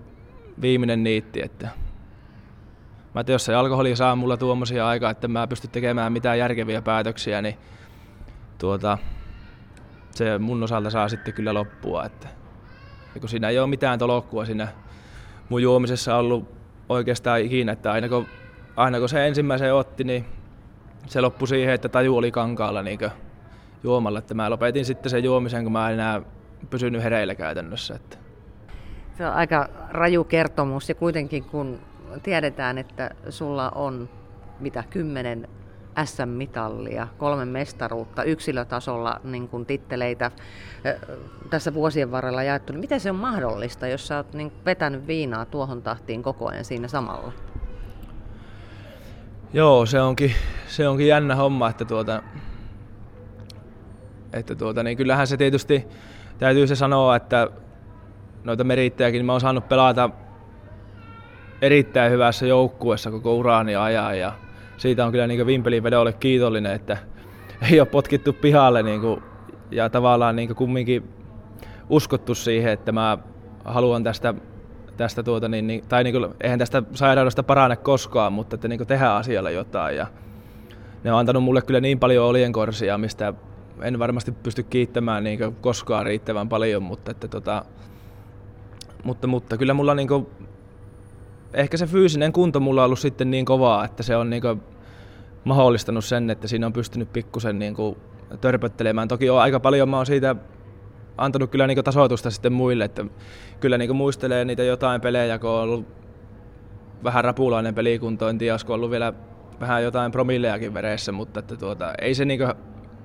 viimeinen 0.61 1.03
niitti, 1.03 1.41
että 1.43 1.69
mä 3.13 3.21
että 3.21 3.31
jos 3.31 3.45
se 3.45 3.55
alkoholi 3.55 3.95
saa 3.95 4.15
mulla 4.15 4.37
tuommoisia 4.37 4.87
aikaa, 4.87 5.11
että 5.11 5.27
mä 5.27 5.47
pystyn 5.47 5.71
tekemään 5.71 6.13
mitään 6.13 6.39
järkeviä 6.39 6.81
päätöksiä, 6.81 7.41
niin 7.41 7.57
tuota, 8.57 8.97
se 10.11 10.37
mun 10.37 10.63
osalta 10.63 10.89
saa 10.89 11.09
sitten 11.09 11.33
kyllä 11.33 11.53
loppua. 11.53 12.05
Että, 12.05 12.27
kun 13.19 13.29
siinä 13.29 13.49
ei 13.49 13.59
ole 13.59 13.67
mitään 13.67 13.99
tolokkua 13.99 14.45
siinä 14.45 14.67
mun 15.49 15.61
juomisessa 15.61 16.15
ollut 16.15 16.49
oikeastaan 16.89 17.41
ikinä, 17.41 17.71
että 17.71 17.91
aina 17.91 18.09
kun, 18.09 18.27
aina 18.75 18.99
kun 18.99 19.09
se 19.09 19.27
ensimmäisen 19.27 19.73
otti, 19.73 20.03
niin 20.03 20.25
se 21.05 21.21
loppui 21.21 21.47
siihen, 21.47 21.73
että 21.73 21.89
taju 21.89 22.17
oli 22.17 22.31
kankaalla 22.31 22.83
niin 22.83 22.99
juomalla. 23.83 24.19
Että 24.19 24.33
mä 24.33 24.49
lopetin 24.49 24.85
sitten 24.85 25.09
sen 25.09 25.23
juomisen, 25.23 25.63
kun 25.63 25.71
mä 25.71 25.87
en 25.87 25.93
enää 25.93 26.21
pysynyt 26.69 27.03
hereillä 27.03 27.35
käytännössä. 27.35 27.95
Että. 27.95 28.17
Se 29.17 29.27
on 29.27 29.33
aika 29.33 29.69
raju 29.89 30.23
kertomus 30.23 30.89
ja 30.89 30.95
kuitenkin 30.95 31.43
kun 31.43 31.79
tiedetään, 32.23 32.77
että 32.77 33.09
sulla 33.29 33.69
on 33.69 34.09
mitä 34.59 34.83
kymmenen 34.89 35.47
SM-mitallia, 36.05 37.07
kolme 37.17 37.45
mestaruutta, 37.45 38.23
yksilötasolla 38.23 39.19
niin 39.23 39.47
kuin 39.47 39.65
titteleitä 39.65 40.31
tässä 41.49 41.73
vuosien 41.73 42.11
varrella 42.11 42.43
jaettu, 42.43 42.73
niin 42.73 42.79
miten 42.79 42.99
se 42.99 43.09
on 43.09 43.15
mahdollista, 43.15 43.87
jos 43.87 44.07
sä 44.07 44.17
oot 44.17 44.33
niin 44.33 44.51
vetänyt 44.65 45.07
viinaa 45.07 45.45
tuohon 45.45 45.81
tahtiin 45.81 46.23
koko 46.23 46.47
ajan 46.47 46.65
siinä 46.65 46.87
samalla? 46.87 47.31
Joo, 49.53 49.85
se 49.85 50.01
onkin, 50.01 50.33
se 50.67 50.87
onkin 50.87 51.07
jännä 51.07 51.35
homma, 51.35 51.69
että 51.69 51.85
tuota, 51.85 52.23
että 54.33 54.55
tuota, 54.55 54.83
niin 54.83 54.97
kyllähän 54.97 55.27
se 55.27 55.37
tietysti 55.37 55.87
täytyy 56.39 56.67
se 56.67 56.75
sanoa, 56.75 57.15
että 57.15 57.47
noita 58.43 58.63
merittäjäkin, 58.63 59.19
niin 59.19 59.25
mä 59.25 59.31
oon 59.31 59.41
saanut 59.41 59.69
pelata 59.69 60.09
erittäin 61.61 62.11
hyvässä 62.11 62.45
joukkueessa 62.45 63.11
koko 63.11 63.35
uraani 63.35 63.75
ajan 63.75 64.19
ja 64.19 64.33
siitä 64.77 65.05
on 65.05 65.11
kyllä 65.11 65.27
niin 65.27 65.45
Vimpelin 65.45 65.83
vedolle 65.83 66.13
kiitollinen, 66.13 66.71
että 66.71 66.97
ei 67.71 67.79
ole 67.79 67.87
potkittu 67.87 68.33
pihalle 68.33 68.83
niin 68.83 69.01
kuin, 69.01 69.23
ja 69.71 69.89
tavallaan 69.89 70.35
niin 70.35 70.55
kumminkin 70.55 71.03
uskottu 71.89 72.35
siihen, 72.35 72.73
että 72.73 72.91
mä 72.91 73.17
haluan 73.65 74.03
tästä, 74.03 74.33
tästä 74.97 75.23
tuota, 75.23 75.47
niin, 75.47 75.67
niin, 75.67 75.83
tai 75.89 76.03
niin 76.03 76.13
kuin, 76.13 76.33
eihän 76.41 76.59
tästä 76.59 76.83
sairaudesta 76.93 77.43
parane 77.43 77.75
koskaan, 77.75 78.33
mutta 78.33 78.55
että 78.55 78.67
niin 78.67 78.87
tehdään 78.87 79.15
asialle 79.15 79.51
jotain 79.51 79.97
ja 79.97 80.07
ne 81.03 81.13
on 81.13 81.19
antanut 81.19 81.43
mulle 81.43 81.61
kyllä 81.61 81.79
niin 81.79 81.99
paljon 81.99 82.25
olienkorsia, 82.25 82.97
mistä 82.97 83.33
en 83.81 83.99
varmasti 83.99 84.31
pysty 84.31 84.63
kiittämään 84.63 85.23
niin 85.23 85.39
koskaan 85.61 86.05
riittävän 86.05 86.49
paljon, 86.49 86.83
mutta, 86.83 87.11
että 87.11 87.27
tota, 87.27 87.65
mutta, 89.03 89.27
mutta 89.27 89.57
kyllä 89.57 89.73
mulla 89.73 89.95
niin 89.95 90.07
kuin, 90.07 90.27
ehkä 91.53 91.77
se 91.77 91.85
fyysinen 91.85 92.33
kunto 92.33 92.59
mulla 92.59 92.81
on 92.81 92.85
ollut 92.85 92.99
sitten 92.99 93.31
niin 93.31 93.45
kovaa, 93.45 93.85
että 93.85 94.03
se 94.03 94.15
on 94.15 94.29
niin 94.29 94.41
kuin 94.41 94.61
mahdollistanut 95.43 96.05
sen, 96.05 96.29
että 96.29 96.47
siinä 96.47 96.65
on 96.65 96.73
pystynyt 96.73 97.13
pikkusen 97.13 97.59
niin 97.59 97.75
kuin 97.75 97.97
törpöttelemään. 98.41 99.07
Toki 99.07 99.29
on 99.29 99.41
aika 99.41 99.59
paljon 99.59 99.89
mä 99.89 99.97
oon 99.97 100.05
siitä 100.05 100.35
antanut 101.17 101.51
kyllä 101.51 101.67
niin 101.67 101.83
tasoitusta 101.83 102.31
sitten 102.31 102.53
muille, 102.53 102.85
että 102.85 103.05
kyllä 103.59 103.77
niin 103.77 103.95
muistelee 103.95 104.45
niitä 104.45 104.63
jotain 104.63 105.01
pelejä, 105.01 105.39
kun 105.39 105.49
on 105.49 105.61
ollut 105.61 105.87
vähän 107.03 107.23
rapulainen 107.23 107.75
pelikunto, 107.75 108.29
en 108.29 108.37
tiedä, 108.37 108.57
ollut 108.67 108.91
vielä 108.91 109.13
vähän 109.59 109.83
jotain 109.83 110.11
promillejakin 110.11 110.73
veressä, 110.73 111.11
mutta 111.11 111.39
että 111.39 111.55
tuota, 111.55 111.93
ei 112.01 112.15
se 112.15 112.25
niin 112.25 112.39
kuin, 112.39 112.53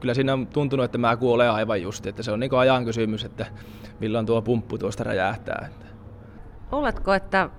kyllä 0.01 0.15
siinä 0.15 0.33
on 0.33 0.47
tuntunut, 0.47 0.85
että 0.85 0.99
mä 0.99 1.17
kuolen 1.17 1.51
aivan 1.51 1.83
just, 1.83 2.07
että 2.07 2.23
se 2.23 2.33
on 2.33 2.41
niin 2.41 2.55
ajan 2.55 2.85
kysymys, 2.85 3.25
että 3.25 3.47
milloin 4.01 4.27
tuo 4.27 4.43
pumppu 4.43 4.79
tuosta 4.79 5.05
räjähtää. 5.05 5.69
Oletko, 6.73 7.15
että 7.15 7.51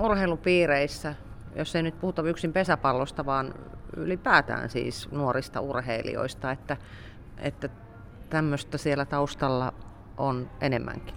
urheilupiireissä, 0.00 1.14
jos 1.56 1.76
ei 1.76 1.82
nyt 1.82 2.00
puhuta 2.00 2.22
yksin 2.22 2.52
pesäpallosta, 2.52 3.26
vaan 3.26 3.54
ylipäätään 3.96 4.70
siis 4.70 5.10
nuorista 5.10 5.60
urheilijoista, 5.60 6.50
että, 6.50 6.76
että 7.38 7.68
tämmöistä 8.30 8.78
siellä 8.78 9.04
taustalla 9.04 9.72
on 10.16 10.50
enemmänkin? 10.60 11.14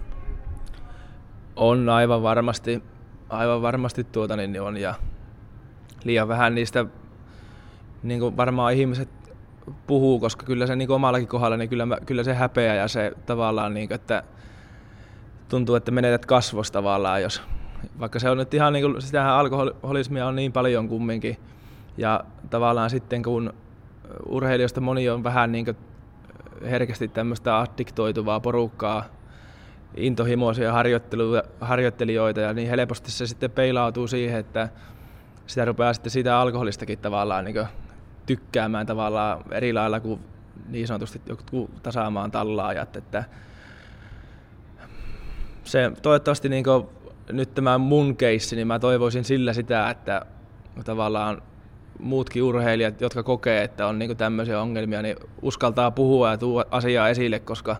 On 1.56 1.88
aivan 1.88 2.22
varmasti, 2.22 2.82
aivan 3.28 3.62
varmasti 3.62 4.04
tuota 4.04 4.36
niin 4.36 4.62
on 4.62 4.76
ja 4.76 4.94
liian 6.04 6.28
vähän 6.28 6.54
niistä 6.54 6.86
niin 8.02 8.20
kuin 8.20 8.36
varmaan 8.36 8.74
ihmiset 8.74 9.08
puhuu, 9.86 10.20
koska 10.20 10.46
kyllä 10.46 10.66
se 10.66 10.76
niin 10.76 10.88
kuin 10.88 10.94
omallakin 10.94 11.28
kohdalla, 11.28 11.56
niin 11.56 11.68
kyllä, 11.68 11.86
kyllä 12.06 12.22
se 12.22 12.34
häpeä 12.34 12.74
ja 12.74 12.88
se 12.88 13.12
tavallaan, 13.26 13.74
niin 13.74 13.88
kuin, 13.88 13.94
että 13.94 14.22
tuntuu, 15.48 15.74
että 15.74 15.90
menetät 15.90 16.26
kasvosta 16.26 16.78
tavallaan, 16.78 17.22
jos 17.22 17.42
vaikka 18.00 18.18
se 18.18 18.30
on 18.30 18.38
nyt 18.38 18.54
ihan 18.54 18.72
niin 18.72 18.84
kuin, 18.84 19.02
sitähän 19.02 19.32
alkoholismia 19.32 20.26
on 20.26 20.36
niin 20.36 20.52
paljon 20.52 20.88
kumminkin, 20.88 21.36
ja 21.96 22.24
tavallaan 22.50 22.90
sitten 22.90 23.22
kun 23.22 23.54
urheilijoista 24.28 24.80
moni 24.80 25.08
on 25.08 25.24
vähän 25.24 25.52
niin 25.52 25.64
kuin 25.64 25.76
herkästi 26.62 27.08
tämmöistä 27.08 27.58
addiktoituvaa 27.60 28.40
porukkaa, 28.40 29.04
intohimoisia 29.96 30.72
harjoittelijoita, 31.60 32.40
ja 32.40 32.52
niin 32.52 32.68
helposti 32.68 33.10
se 33.10 33.26
sitten 33.26 33.50
peilautuu 33.50 34.06
siihen, 34.06 34.40
että 34.40 34.68
sitä 35.46 35.64
rupeaa 35.64 35.92
sitten 35.92 36.10
siitä 36.10 36.38
alkoholistakin 36.38 36.98
tavallaan 36.98 37.44
niin 37.44 37.66
tykkäämään 38.26 38.86
tavallaan 38.86 39.44
eri 39.50 39.72
lailla 39.72 40.00
kuin 40.00 40.20
niin 40.68 40.86
sanotusti 40.86 41.22
joku 41.26 41.70
tasaamaan 41.82 42.30
tallaajat, 42.30 42.96
että 42.96 43.24
se 45.64 45.92
toivottavasti 46.02 46.48
niin 46.48 46.64
nyt 47.32 47.54
tämä 47.54 47.78
mun 47.78 48.16
keissi, 48.16 48.56
niin 48.56 48.66
mä 48.66 48.78
toivoisin 48.78 49.24
sillä 49.24 49.52
sitä, 49.52 49.90
että 49.90 50.26
tavallaan 50.84 51.42
muutkin 51.98 52.42
urheilijat, 52.42 53.00
jotka 53.00 53.22
kokee, 53.22 53.62
että 53.62 53.86
on 53.86 53.98
niin 53.98 54.16
tämmöisiä 54.16 54.60
ongelmia, 54.60 55.02
niin 55.02 55.16
uskaltaa 55.42 55.90
puhua 55.90 56.30
ja 56.30 56.38
tuoda 56.38 56.68
asiaa 56.70 57.08
esille, 57.08 57.38
koska 57.38 57.76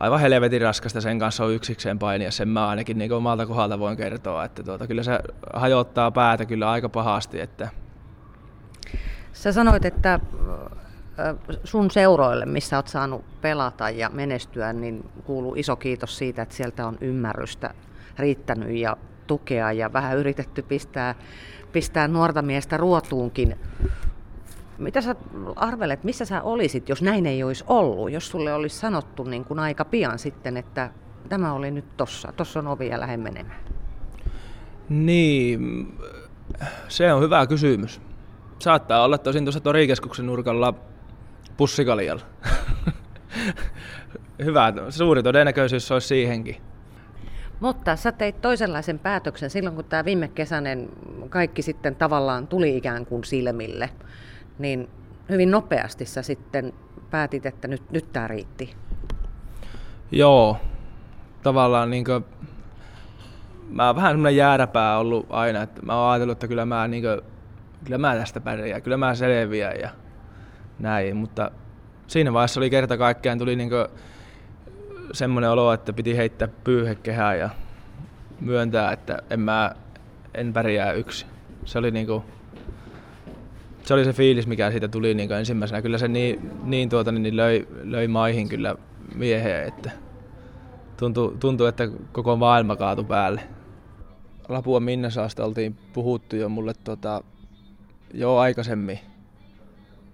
aivan 0.00 0.20
helvetin 0.20 0.60
raskasta 0.60 1.00
sen 1.00 1.18
kanssa 1.18 1.44
on 1.44 1.52
yksikseen 1.52 1.98
painia. 1.98 2.30
Sen 2.30 2.48
mä 2.48 2.68
ainakin 2.68 2.98
niin 2.98 3.12
omalta 3.12 3.46
kohdalta 3.46 3.78
voin 3.78 3.96
kertoa, 3.96 4.44
että 4.44 4.62
tuota, 4.62 4.86
kyllä 4.86 5.02
se 5.02 5.18
hajottaa 5.54 6.10
päätä 6.10 6.44
kyllä 6.46 6.70
aika 6.70 6.88
pahasti. 6.88 7.40
Että... 7.40 7.68
Sä 9.32 9.52
sanoit, 9.52 9.84
että 9.84 10.20
sun 11.64 11.90
seuroille, 11.90 12.46
missä 12.46 12.76
olet 12.76 12.88
saanut 12.88 13.24
pelata 13.40 13.90
ja 13.90 14.08
menestyä, 14.08 14.72
niin 14.72 15.10
kuuluu 15.24 15.54
iso 15.54 15.76
kiitos 15.76 16.18
siitä, 16.18 16.42
että 16.42 16.54
sieltä 16.54 16.86
on 16.86 16.98
ymmärrystä 17.00 17.74
riittänyt 18.18 18.76
ja 18.76 18.96
tukea 19.26 19.72
ja 19.72 19.92
vähän 19.92 20.18
yritetty 20.18 20.62
pistää, 20.62 21.14
pistää 21.72 22.08
nuorta 22.08 22.42
miestä 22.42 22.76
ruotuunkin. 22.76 23.56
Mitä 24.78 25.00
sä 25.00 25.16
arvelet, 25.56 26.04
missä 26.04 26.24
sä 26.24 26.42
olisit, 26.42 26.88
jos 26.88 27.02
näin 27.02 27.26
ei 27.26 27.42
olisi 27.42 27.64
ollut? 27.66 28.12
Jos 28.12 28.28
sulle 28.28 28.54
olisi 28.54 28.76
sanottu 28.76 29.24
niin 29.24 29.44
kuin 29.44 29.58
aika 29.58 29.84
pian 29.84 30.18
sitten, 30.18 30.56
että 30.56 30.90
tämä 31.28 31.52
oli 31.52 31.70
nyt 31.70 31.96
tossa, 31.96 32.32
tossa 32.32 32.58
on 32.58 32.66
ovi 32.66 32.88
ja 32.88 33.00
lähde 33.00 33.16
menemään. 33.16 33.60
Niin, 34.88 35.88
se 36.88 37.12
on 37.12 37.22
hyvä 37.22 37.46
kysymys. 37.46 38.00
Saattaa 38.58 39.04
olla 39.04 39.18
tosin 39.18 39.44
tuossa 39.44 39.60
torikeskuksen 39.60 40.26
nurkalla 40.26 40.74
pussikaljalla. 41.56 42.22
hyvä, 44.44 44.72
suuri 44.90 45.22
todennäköisyys 45.22 45.92
olisi 45.92 46.08
siihenkin. 46.08 46.56
Mutta 47.60 47.96
sä 47.96 48.12
teit 48.12 48.40
toisenlaisen 48.40 48.98
päätöksen 48.98 49.50
silloin, 49.50 49.76
kun 49.76 49.84
tämä 49.84 50.04
viime 50.04 50.28
kesäinen 50.28 50.88
kaikki 51.28 51.62
sitten 51.62 51.96
tavallaan 51.96 52.46
tuli 52.46 52.76
ikään 52.76 53.06
kuin 53.06 53.24
silmille, 53.24 53.90
niin 54.58 54.88
hyvin 55.28 55.50
nopeasti 55.50 56.04
sä 56.04 56.22
sitten 56.22 56.72
päätit, 57.10 57.46
että 57.46 57.68
nyt, 57.68 57.90
nyt 57.90 58.12
tämä 58.12 58.28
riitti. 58.28 58.74
Joo, 60.12 60.56
tavallaan 61.42 61.90
niin 61.90 62.04
kuin, 62.04 62.24
mä 63.70 63.86
oon 63.86 63.96
vähän 63.96 64.12
semmoinen 64.12 64.36
jääräpää 64.36 64.98
ollut 64.98 65.26
aina, 65.30 65.62
että 65.62 65.82
mä 65.82 66.00
oon 66.00 66.10
ajatellut, 66.10 66.32
että 66.32 66.48
kyllä 66.48 66.66
mä, 66.66 66.88
niin 66.88 67.02
kuin, 67.02 67.20
kyllä 67.84 67.98
mä 67.98 68.16
tästä 68.16 68.40
pärjään, 68.40 68.82
kyllä 68.82 68.96
mä 68.96 69.14
selviän 69.14 69.80
ja 69.80 69.90
näin, 70.78 71.16
mutta 71.16 71.50
siinä 72.06 72.32
vaiheessa 72.32 72.60
oli 72.60 72.70
kerta 72.70 72.96
kaikkiaan 72.96 73.38
tuli 73.38 73.56
niin 73.56 73.70
kuin, 73.70 73.86
semmoinen 75.12 75.50
olo, 75.50 75.72
että 75.72 75.92
piti 75.92 76.16
heittää 76.16 76.48
pyyhekehää 76.48 77.34
ja 77.34 77.50
myöntää, 78.40 78.92
että 78.92 79.22
en 79.30 79.40
mä 79.40 79.72
en 80.34 80.52
pärjää 80.52 80.92
yksi. 80.92 81.26
Se 81.64 81.78
oli 81.78 81.90
niinku, 81.90 82.24
se 83.82 83.94
oli 83.94 84.04
se 84.04 84.12
fiilis, 84.12 84.46
mikä 84.46 84.70
siitä 84.70 84.88
tuli 84.88 85.14
niinku 85.14 85.34
ensimmäisenä. 85.34 85.82
Kyllä 85.82 85.98
se 85.98 86.08
niin, 86.08 86.50
niin, 86.62 86.88
tuota, 86.88 87.12
niin 87.12 87.36
löi, 87.36 87.68
löi 87.82 88.08
maihin 88.08 88.48
kyllä 88.48 88.74
miehen, 89.14 89.64
että 89.64 89.90
tuntui, 90.96 91.36
tuntui, 91.40 91.68
että 91.68 91.88
koko 92.12 92.36
maailma 92.36 92.76
kaatui 92.76 93.04
päälle. 93.04 93.40
Lapua 94.48 94.80
Minnesaasta 94.80 95.44
oltiin 95.44 95.76
puhuttu 95.92 96.36
jo 96.36 96.48
mulle 96.48 96.72
tota, 96.84 97.24
jo 98.14 98.36
aikaisemmin, 98.36 98.98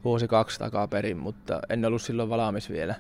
vuosi 0.04 0.28
kaksi 0.28 0.58
takaperin, 0.58 1.16
mutta 1.16 1.60
en 1.68 1.84
ollut 1.84 2.02
silloin 2.02 2.28
valmis 2.28 2.70
vielä 2.70 2.94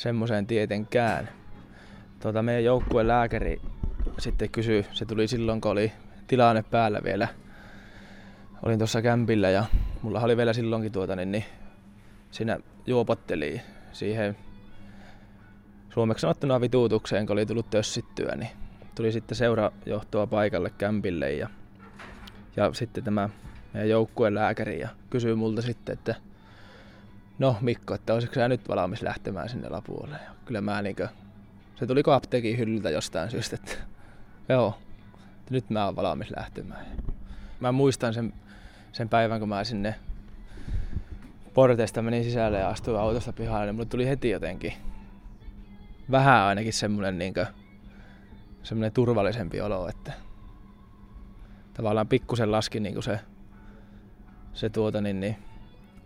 semmoiseen 0.00 0.46
tietenkään. 0.46 1.28
Tota, 2.20 2.42
meidän 2.42 2.64
joukkueen 2.64 3.08
lääkäri 3.08 3.60
sitten 4.18 4.50
kysyi, 4.50 4.86
se 4.92 5.04
tuli 5.04 5.28
silloin 5.28 5.60
kun 5.60 5.70
oli 5.70 5.92
tilanne 6.26 6.62
päällä 6.62 7.00
vielä. 7.04 7.28
Olin 8.62 8.78
tuossa 8.78 9.02
kämpillä 9.02 9.50
ja 9.50 9.64
mulla 10.02 10.20
oli 10.20 10.36
vielä 10.36 10.52
silloinkin 10.52 10.92
tuota, 10.92 11.16
niin, 11.16 11.32
niin 11.32 11.44
siinä 12.30 12.58
juopotteli 12.86 13.60
siihen 13.92 14.36
suomeksi 15.90 16.20
sanottuna 16.20 16.60
vituutukseen, 16.60 17.26
kun 17.26 17.32
oli 17.32 17.46
tullut 17.46 17.70
tössittyä, 17.70 18.36
niin 18.36 18.50
tuli 18.94 19.12
sitten 19.12 19.36
seurajohtoa 19.36 20.26
paikalle 20.26 20.70
kämpille 20.78 21.32
ja, 21.32 21.48
ja 22.56 22.72
sitten 22.72 23.04
tämä 23.04 23.28
meidän 23.72 23.90
joukkueen 23.90 24.34
lääkäri 24.34 24.80
ja 24.80 24.88
kysyi 25.10 25.34
multa 25.34 25.62
sitten, 25.62 25.92
että 25.92 26.14
no 27.40 27.56
Mikko, 27.60 27.94
että 27.94 28.14
olisiko 28.14 28.34
sä 28.34 28.48
nyt 28.48 28.68
valmis 28.68 29.02
lähtemään 29.02 29.48
sinne 29.48 29.68
Lapuolle. 29.68 30.16
Ja 30.24 30.30
kyllä 30.44 30.60
mä 30.60 30.82
niinkö, 30.82 31.08
se 31.76 31.86
tuli 31.86 32.02
apteekin 32.06 32.58
hyllyltä 32.58 32.90
jostain 32.90 33.30
syystä, 33.30 33.56
että 33.56 33.72
joo, 34.54 34.78
että 35.38 35.50
nyt 35.50 35.70
mä 35.70 35.84
oon 35.84 35.96
valmis 35.96 36.30
lähtemään. 36.36 36.86
Mä 37.60 37.72
muistan 37.72 38.14
sen, 38.14 38.32
sen 38.92 39.08
päivän, 39.08 39.40
kun 39.40 39.48
mä 39.48 39.64
sinne 39.64 39.94
porteista 41.54 42.02
menin 42.02 42.24
sisälle 42.24 42.58
ja 42.58 42.68
astuin 42.68 43.00
autosta 43.00 43.32
pihalle, 43.32 43.66
niin 43.66 43.74
mulle 43.74 43.88
tuli 43.88 44.08
heti 44.08 44.30
jotenkin 44.30 44.72
vähän 46.10 46.42
ainakin 46.42 46.72
semmoinen 46.72 47.18
niin 47.18 47.34
semmoinen 48.62 48.92
turvallisempi 48.92 49.60
olo, 49.60 49.88
että 49.88 50.12
tavallaan 51.74 52.08
pikkusen 52.08 52.52
laski 52.52 52.80
niin 52.80 53.02
se, 53.02 53.20
se, 54.52 54.70
tuota, 54.70 55.00
niin, 55.00 55.20
niin, 55.20 55.36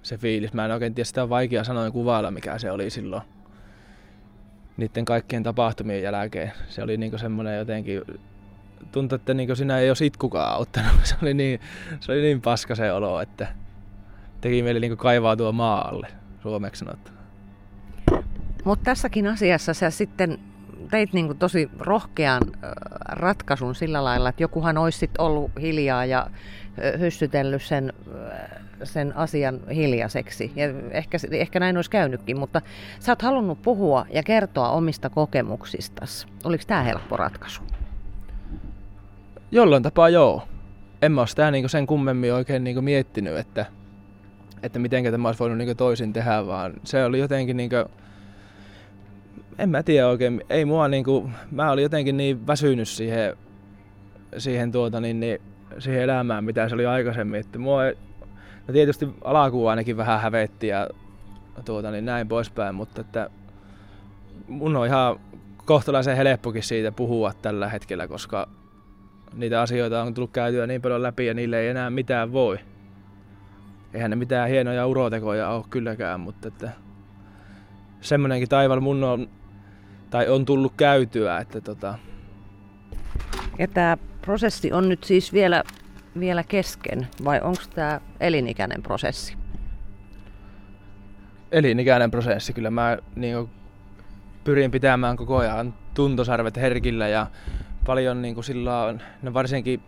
se 0.04 0.18
fiilis. 0.18 0.52
Mä 0.52 0.64
en 0.64 0.70
oikein 0.70 0.94
tiedä, 0.94 1.04
sitä 1.04 1.23
on 1.23 1.28
vaikea 1.28 1.64
sanoa 1.64 1.90
kuvailla, 1.90 2.30
mikä 2.30 2.58
se 2.58 2.70
oli 2.70 2.90
silloin 2.90 3.23
niiden 4.76 5.04
kaikkien 5.04 5.42
tapahtumien 5.42 6.02
jälkeen. 6.02 6.52
Se 6.68 6.82
oli 6.82 6.96
niin 6.96 7.18
semmoinen 7.18 7.58
jotenkin, 7.58 8.02
tuntui, 8.92 9.16
että 9.16 9.34
niin 9.34 9.56
sinä 9.56 9.78
ei 9.78 9.90
olisi 9.90 10.06
itkukaan 10.06 10.52
auttanut. 10.52 10.92
Se 11.04 11.16
oli 11.23 11.34
niin, 11.34 11.61
se 12.00 12.12
oli 12.12 12.23
niin 12.23 12.40
paska 12.40 12.75
se 12.75 12.92
olo, 12.92 13.20
että 13.20 13.46
teki 14.40 14.62
meille 14.62 14.80
niin 14.80 14.96
kaivaa 14.96 15.37
tuo 15.37 15.52
maalle, 15.52 16.08
suomeksi 16.42 16.78
sanottuna. 16.78 17.18
Mutta 18.64 18.84
tässäkin 18.84 19.26
asiassa 19.26 19.75
sä 19.75 19.90
sitten 19.90 20.38
teit 20.90 21.12
niin 21.12 21.26
kuin 21.26 21.38
tosi 21.38 21.70
rohkean 21.78 22.42
ratkaisun 23.08 23.75
sillä 23.75 24.04
lailla, 24.04 24.28
että 24.28 24.42
jokuhan 24.42 24.78
olisi 24.78 24.99
sit 24.99 25.18
ollut 25.18 25.50
hiljaa 25.61 26.04
ja 26.04 26.30
hyssytellyt 26.99 27.62
sen, 27.62 27.92
sen 28.84 29.16
asian 29.16 29.60
hiljaiseksi. 29.68 30.52
Ja 30.56 30.66
ehkä, 30.90 31.18
ehkä 31.30 31.60
näin 31.60 31.76
olisi 31.76 31.90
käynytkin, 31.90 32.38
mutta 32.38 32.62
sä 33.00 33.12
oot 33.12 33.22
halunnut 33.22 33.62
puhua 33.62 34.06
ja 34.10 34.22
kertoa 34.22 34.70
omista 34.70 35.10
kokemuksistasi. 35.10 36.26
Oliko 36.44 36.64
tämä 36.66 36.82
helppo 36.82 37.16
ratkaisu? 37.16 37.62
Jollain 39.50 39.82
tapaa 39.82 40.08
joo. 40.08 40.42
En 41.02 41.12
mä 41.12 41.20
ole 41.20 41.26
sitä 41.26 41.50
niin 41.50 41.68
sen 41.68 41.86
kummemmin 41.86 42.34
oikein 42.34 42.64
niin 42.64 42.84
miettinyt, 42.84 43.38
että, 43.38 43.66
että 44.62 44.78
miten 44.78 45.04
tämä 45.04 45.28
olisi 45.28 45.38
voinut 45.38 45.58
niin 45.58 45.76
toisin 45.76 46.12
tehdä, 46.12 46.46
vaan 46.46 46.72
se 46.84 47.04
oli 47.04 47.18
jotenkin 47.18 47.56
niin 47.56 47.70
kuin, 47.70 47.84
en 49.58 49.68
mä 49.68 49.82
tiedä 49.82 50.08
oikein, 50.08 50.44
ei 50.50 50.64
mua 50.64 50.88
niinku, 50.88 51.30
mä 51.50 51.70
olin 51.70 51.82
jotenkin 51.82 52.16
niin 52.16 52.46
väsynyt 52.46 52.88
siihen, 52.88 53.36
siihen, 54.38 54.72
tuota, 54.72 55.00
niin, 55.00 55.20
niin, 55.20 55.38
siihen 55.78 56.02
elämään, 56.02 56.44
mitä 56.44 56.68
se 56.68 56.74
oli 56.74 56.86
aikaisemmin, 56.86 57.40
että 57.40 57.58
mua 57.58 57.80
no 58.68 58.73
tietysti 58.73 59.09
alkuun 59.25 59.71
ainakin 59.71 59.97
vähän 59.97 60.21
hävetti 60.21 60.68
ja 60.68 60.88
tuota, 61.64 61.90
niin 61.90 62.04
näin 62.04 62.28
poispäin, 62.28 62.75
mutta 62.75 63.00
että 63.00 63.30
mun 64.49 64.76
on 64.76 64.87
ihan 64.87 65.21
kohtalaisen 65.64 66.16
helppokin 66.16 66.62
siitä 66.62 66.92
puhua 66.92 67.33
tällä 67.42 67.68
hetkellä, 67.68 68.09
koska 68.09 68.49
niitä 69.35 69.61
asioita 69.61 70.02
on 70.02 70.14
tullut 70.14 70.30
käytyä 70.30 70.66
niin 70.66 70.83
paljon 70.83 71.02
läpi 71.02 71.26
ja 71.26 71.35
niille 71.35 71.61
ei 71.61 71.68
enää 71.68 71.90
mitään 71.90 72.33
voi. 72.33 72.59
Eihän 73.94 74.11
ne 74.11 74.16
mitään 74.16 74.49
hienoja 74.49 74.87
urotekoja 74.87 75.49
ole 75.49 75.64
kylläkään, 75.71 76.21
mutta 76.21 76.49
että 76.49 76.71
semmoinenkin 78.00 78.49
taival 78.49 78.80
mun 78.80 79.04
on 79.04 79.28
tai 80.11 80.28
on 80.28 80.44
tullut 80.44 80.73
käytyä. 80.76 81.38
Että 81.38 81.61
tota. 81.61 81.99
Ja 83.59 83.68
tämä 83.68 83.97
prosessi 84.23 84.73
on 84.73 84.88
nyt 84.88 85.04
siis 85.04 85.33
vielä, 85.33 85.62
vielä 86.21 86.42
kesken 86.42 87.09
vai 87.25 87.40
onko 87.40 87.62
tämä 87.75 88.00
elinikäinen 88.21 88.83
prosessi? 88.83 89.37
Elinikäinen 91.52 92.11
prosessi. 92.11 92.52
Kyllä 92.52 92.71
mä 92.71 92.99
niin 93.16 93.49
pyrin 94.44 94.71
pitämään 94.71 95.16
koko 95.16 95.37
ajan 95.37 95.75
tuntosarvet 95.94 96.56
herkillä 96.56 97.09
ja 97.09 97.26
paljon 97.87 98.23
niin 98.23 98.35
kuin 98.35 98.44
silloin, 98.44 99.02
no 99.23 99.35
varsinkin 99.35 99.80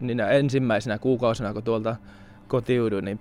niin 0.00 0.20
ensimmäisenä 0.20 0.98
kuukausina, 0.98 1.52
kun 1.52 1.62
tuolta 1.62 1.96
kotiuduin, 2.48 3.04
niin 3.04 3.20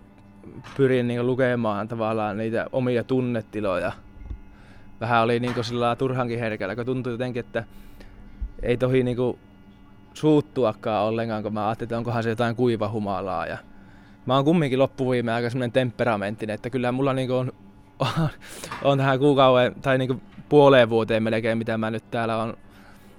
pyrin 0.78 1.08
niin 1.08 1.28
lukemaan 1.28 1.88
tavallaan 1.88 2.38
niitä 2.38 2.66
omia 2.72 3.04
tunnetiloja– 3.04 3.92
vähän 5.02 5.24
oli 5.24 5.40
niin 5.40 5.64
sillä 5.64 5.96
turhankin 5.96 6.40
herkällä, 6.40 6.76
kun 6.76 6.86
tuntui 6.86 7.14
jotenkin, 7.14 7.40
että 7.40 7.64
ei 8.62 8.78
tohi 8.78 9.04
niin 9.04 9.18
suuttuakaan 10.16 11.06
ollenkaan, 11.06 11.44
kun 11.44 11.54
mä 11.54 11.68
ajattelin, 11.68 11.88
että 11.88 11.98
onkohan 11.98 12.24
se 12.24 12.30
jotain 12.30 12.56
kuivahumalaa. 12.56 13.48
Ja 13.48 13.58
mä 14.26 14.36
oon 14.36 14.46
kumminkin 14.46 14.80
loppuviime 14.80 15.34
aika 15.34 15.50
semmoinen 15.50 15.72
temperamenttinen, 15.72 16.54
että 16.54 16.70
kyllä 16.70 16.92
mulla 16.92 17.14
niin 17.14 17.32
on, 17.32 17.54
on, 18.00 18.30
on, 18.84 18.98
tähän 18.98 19.20
kuukauden 19.20 19.76
tai 19.82 19.98
niin 19.98 20.22
puoleen 20.50 20.90
vuoteen 20.90 21.24
melkein, 21.24 21.58
mitä 21.58 21.78
mä 21.78 21.92
nyt 21.92 22.12
täällä 22.12 22.38
on 22.38 22.58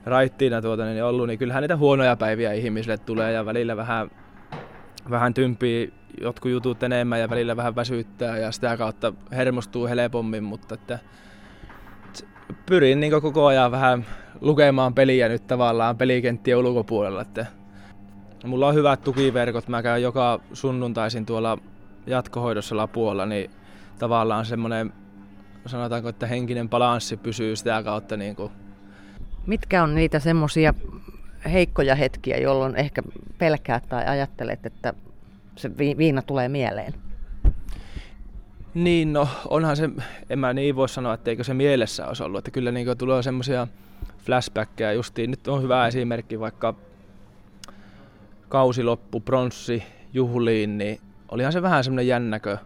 raittiina 0.04 0.62
tuota, 0.62 0.84
niin 0.84 1.04
ollut, 1.04 1.26
niin 1.26 1.38
kyllähän 1.38 1.62
niitä 1.62 1.76
huonoja 1.76 2.16
päiviä 2.16 2.52
ihmisille 2.52 2.98
tulee 2.98 3.32
ja 3.32 3.46
välillä 3.46 3.76
vähän, 3.76 4.10
vähän 5.10 5.34
tympii 5.34 5.92
jotkut 6.20 6.50
jutut 6.50 6.82
enemmän 6.82 7.20
ja 7.20 7.30
välillä 7.30 7.56
vähän 7.56 7.76
väsyttää 7.76 8.38
ja 8.38 8.52
sitä 8.52 8.76
kautta 8.76 9.12
hermostuu 9.32 9.86
helpommin, 9.86 10.44
mutta 10.44 10.74
että 10.74 10.98
pyrin 12.66 13.00
niin 13.00 13.20
koko 13.20 13.46
ajan 13.46 13.70
vähän 13.70 14.06
lukemaan 14.40 14.94
peliä 14.94 15.28
nyt 15.28 15.46
tavallaan 15.46 15.96
pelikenttien 15.96 16.56
ulkopuolella. 16.56 17.22
Että 17.22 17.46
mulla 18.44 18.68
on 18.68 18.74
hyvät 18.74 19.00
tukiverkot, 19.00 19.68
mä 19.68 19.82
käyn 19.82 20.02
joka 20.02 20.40
sunnuntaisin 20.52 21.26
tuolla 21.26 21.58
jatkohoidossa 22.06 22.76
lapuolla, 22.76 23.26
niin 23.26 23.50
tavallaan 23.98 24.44
semmoinen, 24.44 24.92
sanotaanko, 25.66 26.08
että 26.08 26.26
henkinen 26.26 26.68
balanssi 26.68 27.16
pysyy 27.16 27.56
sitä 27.56 27.82
kautta. 27.82 28.16
Niin 28.16 28.36
kuin. 28.36 28.52
Mitkä 29.46 29.82
on 29.82 29.94
niitä 29.94 30.18
semmoisia 30.18 30.74
heikkoja 31.52 31.94
hetkiä, 31.94 32.36
jolloin 32.36 32.76
ehkä 32.76 33.02
pelkäät 33.38 33.88
tai 33.88 34.06
ajattelet, 34.06 34.66
että 34.66 34.94
se 35.56 35.70
viina 35.78 36.22
tulee 36.22 36.48
mieleen? 36.48 37.05
Niin, 38.76 39.12
no 39.12 39.28
onhan 39.48 39.76
se, 39.76 39.90
en 40.30 40.38
mä 40.38 40.52
niin 40.52 40.76
voi 40.76 40.88
sanoa, 40.88 41.14
että 41.14 41.30
eikö 41.30 41.44
se 41.44 41.54
mielessä 41.54 42.06
olisi 42.06 42.22
ollut, 42.22 42.38
että 42.38 42.50
kyllä 42.50 42.72
niin 42.72 42.98
tulee 42.98 43.22
semmoisia 43.22 43.66
flashbackkejä 44.18 44.92
justiin. 44.92 45.30
Nyt 45.30 45.48
on 45.48 45.62
hyvä 45.62 45.86
esimerkki 45.86 46.40
vaikka 46.40 46.74
kausi 48.48 48.82
loppu, 48.82 49.20
pronssi, 49.20 49.82
juhliin, 50.12 50.78
niin 50.78 51.00
olihan 51.28 51.52
se 51.52 51.62
vähän 51.62 51.84
semmoinen 51.84 52.06
jännäkö. 52.06 52.58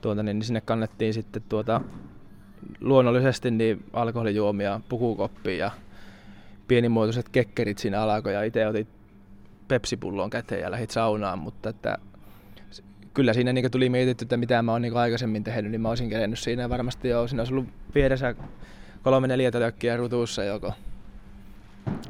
Tuota, 0.00 0.22
niin, 0.22 0.38
niin 0.38 0.46
sinne 0.46 0.60
kannettiin 0.60 1.14
sitten 1.14 1.42
tuota, 1.48 1.80
luonnollisesti 2.80 3.50
niin 3.50 3.84
alkoholijuomia 3.92 4.80
pukukoppiin 4.88 5.58
ja 5.58 5.70
pienimuotoiset 6.68 7.28
kekkerit 7.28 7.78
siinä 7.78 8.02
alkoi 8.02 8.32
ja 8.32 8.42
itse 8.42 8.66
otit 8.66 8.88
pepsipullon 9.68 10.30
käteen 10.30 10.60
ja 10.60 10.70
lähit 10.70 10.90
saunaan, 10.90 11.38
mutta 11.38 11.68
että 11.68 11.98
kyllä 13.14 13.32
siinä 13.32 13.52
niin 13.52 13.70
tuli 13.70 13.88
mietitty, 13.88 14.24
että 14.24 14.36
mitä 14.36 14.62
mä 14.62 14.72
oon 14.72 14.82
niin 14.82 14.96
aikaisemmin 14.96 15.44
tehnyt, 15.44 15.70
niin 15.70 15.80
mä 15.80 15.88
olisin 15.88 16.08
kerennyt 16.08 16.38
siinä. 16.38 16.68
Varmasti 16.68 17.08
jo, 17.08 17.28
siinä 17.28 17.40
olisi 17.40 17.54
ollut 17.54 17.68
vieressä 17.94 18.34
kolme 19.02 19.28
neljä 19.28 19.50
tölkkiä 19.50 19.96
rutuussa 19.96 20.44
joko. 20.44 20.72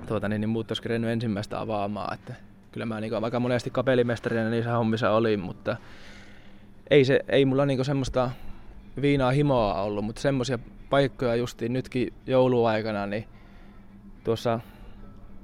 Tuota, 0.07 0.29
niin, 0.29 0.41
niin 0.41 0.49
muut 0.49 0.67
kerennyt 0.83 1.11
ensimmäistä 1.11 1.61
avaamaan. 1.61 2.15
Että 2.15 2.35
kyllä 2.73 2.87
mä 2.87 3.01
niin 3.01 3.21
vaikka 3.21 3.41
monesti 3.41 3.71
kapellimestarina 3.71 4.51
niissä 4.51 4.73
hommissa 4.73 5.11
olin, 5.11 5.41
mutta 5.41 5.77
ei, 6.91 7.05
se, 7.05 7.21
ei 7.29 7.45
mulla 7.45 7.67
niin 7.67 7.85
semmoista 7.85 8.31
viinaa 9.03 9.31
himoa 9.31 9.83
ollut, 9.83 10.05
mutta 10.05 10.21
semmoisia 10.21 10.59
paikkoja 10.91 11.35
justiin 11.35 11.73
nytkin 11.73 12.13
jouluaikana, 12.27 13.07
niin 13.07 13.25
tuossa 14.25 14.61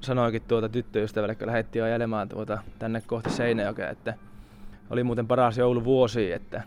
sanoikin 0.01 0.43
tuota 0.43 0.69
tyttöystävälle, 0.69 1.35
kun 1.35 1.47
lähdettiin 1.47 1.85
ajelemaan 1.85 2.29
tuota 2.29 2.59
tänne 2.79 3.01
kohti 3.01 3.31
Seinäjokea, 3.31 3.91
että 3.91 4.15
oli 4.91 5.05
muuten 5.05 5.27
paras 5.27 5.59
jouluvuosi, 5.59 6.33
että 6.33 6.63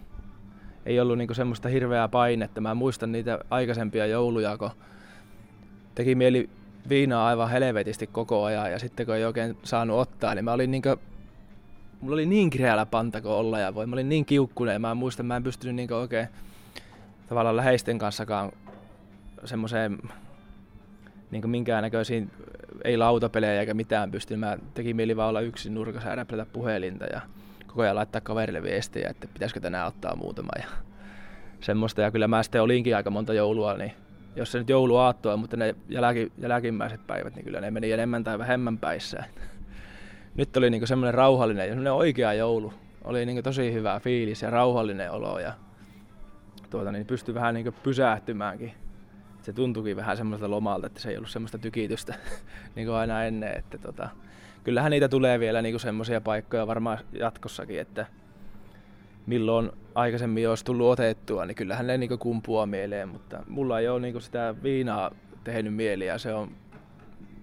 ei 0.85 0.99
ollut 0.99 1.17
niinku 1.17 1.33
semmoista 1.33 1.69
hirveää 1.69 2.07
painetta. 2.07 2.61
Mä 2.61 2.75
muistan 2.75 3.11
niitä 3.11 3.39
aikaisempia 3.49 4.05
jouluja, 4.05 4.57
kun 4.57 4.69
teki 5.95 6.15
mieli 6.15 6.49
viinaa 6.89 7.27
aivan 7.27 7.49
helvetisti 7.49 8.07
koko 8.07 8.43
ajan 8.43 8.71
ja 8.71 8.79
sitten 8.79 9.05
kun 9.05 9.15
ei 9.15 9.25
oikein 9.25 9.57
saanut 9.63 9.99
ottaa, 9.99 10.35
niin 10.35 10.45
mä 10.45 10.53
olin 10.53 10.71
niinku, 10.71 10.95
mulla 12.01 12.13
oli 12.13 12.25
niin 12.25 12.49
kireällä 12.49 12.85
pantako 12.85 13.39
olla 13.39 13.59
ja 13.59 13.75
voi. 13.75 13.87
Mä 13.87 13.95
olin 13.95 14.09
niin 14.09 14.25
kiukkunen 14.25 14.81
mä 14.81 14.95
muistan, 14.95 15.25
mä 15.25 15.35
en 15.35 15.43
pystynyt 15.43 15.75
niinku 15.75 15.93
oikein 15.93 16.27
tavallaan 17.29 17.57
läheisten 17.57 17.97
kanssakaan 17.99 18.51
semmoiseen 19.45 19.97
niin 21.31 21.49
minkäännäköisiin, 21.49 22.31
ei 22.83 22.97
lautapelejä 22.97 23.59
eikä 23.59 23.73
mitään 23.73 24.11
pysty. 24.11 24.35
Mä 24.35 24.57
tekin 24.73 24.95
mieli 24.95 25.17
vaan 25.17 25.29
olla 25.29 25.41
yksin 25.41 25.73
nurkassa 25.73 26.09
ja 26.09 26.45
puhelinta 26.53 27.05
ja 27.05 27.21
koko 27.71 27.81
ajan 27.81 27.95
laittaa 27.95 28.21
kaverille 28.21 28.63
viestiä, 28.63 29.09
että 29.09 29.27
pitäisikö 29.33 29.59
tänään 29.59 29.87
ottaa 29.87 30.15
muutama 30.15 30.51
ja 30.57 30.67
semmoista. 31.59 32.01
Ja 32.01 32.11
kyllä 32.11 32.27
mä 32.27 32.43
sitten 32.43 32.61
olinkin 32.61 32.95
aika 32.95 33.09
monta 33.09 33.33
joulua, 33.33 33.77
niin 33.77 33.91
jos 34.35 34.51
se 34.51 34.57
nyt 34.57 34.69
jouluaattoa, 34.69 35.37
mutta 35.37 35.57
ne 35.57 35.75
jälki, 35.89 36.31
jälkimmäiset 36.37 37.07
päivät, 37.07 37.35
niin 37.35 37.45
kyllä 37.45 37.61
ne 37.61 37.71
meni 37.71 37.91
enemmän 37.91 38.23
tai 38.23 38.39
vähemmän 38.39 38.77
päissä. 38.77 39.23
Nyt 40.37 40.57
oli 40.57 40.69
niin 40.69 40.87
semmoinen 40.87 41.13
rauhallinen 41.13 41.63
ja 41.63 41.69
semmoinen 41.69 41.93
oikea 41.93 42.33
joulu. 42.33 42.73
Oli 43.03 43.25
niin 43.25 43.43
tosi 43.43 43.73
hyvä 43.73 43.99
fiilis 43.99 44.41
ja 44.41 44.49
rauhallinen 44.49 45.11
olo 45.11 45.39
ja 45.39 45.53
tuota, 46.69 46.91
niin 46.91 47.05
pystyi 47.05 47.35
vähän 47.35 47.53
niin 47.53 47.73
pysähtymäänkin. 47.83 48.73
Se 49.41 49.53
tuntuikin 49.53 49.95
vähän 49.95 50.17
semmoiselta 50.17 50.51
lomalta, 50.51 50.87
että 50.87 50.99
se 50.99 51.09
ei 51.09 51.17
ollut 51.17 51.29
semmoista 51.29 51.57
tykitystä 51.57 52.15
niin 52.75 52.87
kuin 52.87 52.95
aina 52.95 53.23
ennen. 53.23 53.57
Että 53.57 53.77
tota, 53.77 54.09
kyllähän 54.63 54.91
niitä 54.91 55.09
tulee 55.09 55.39
vielä 55.39 55.61
niin 55.61 55.79
semmoisia 55.79 56.21
paikkoja 56.21 56.67
varmaan 56.67 56.97
jatkossakin, 57.13 57.79
että 57.79 58.05
milloin 59.25 59.71
aikaisemmin 59.95 60.49
olisi 60.49 60.65
tullut 60.65 60.87
otettua, 60.87 61.45
niin 61.45 61.55
kyllähän 61.55 61.87
ne 61.87 61.97
niin 61.97 62.19
kumpuaa 62.19 62.65
mieleen, 62.65 63.09
mutta 63.09 63.43
mulla 63.47 63.79
ei 63.79 63.87
ole 63.87 63.99
niin 63.99 64.21
sitä 64.21 64.55
viinaa 64.63 65.11
tehnyt 65.43 65.73
mieli 65.73 66.05
ja 66.05 66.17
se 66.17 66.33
on, 66.33 66.51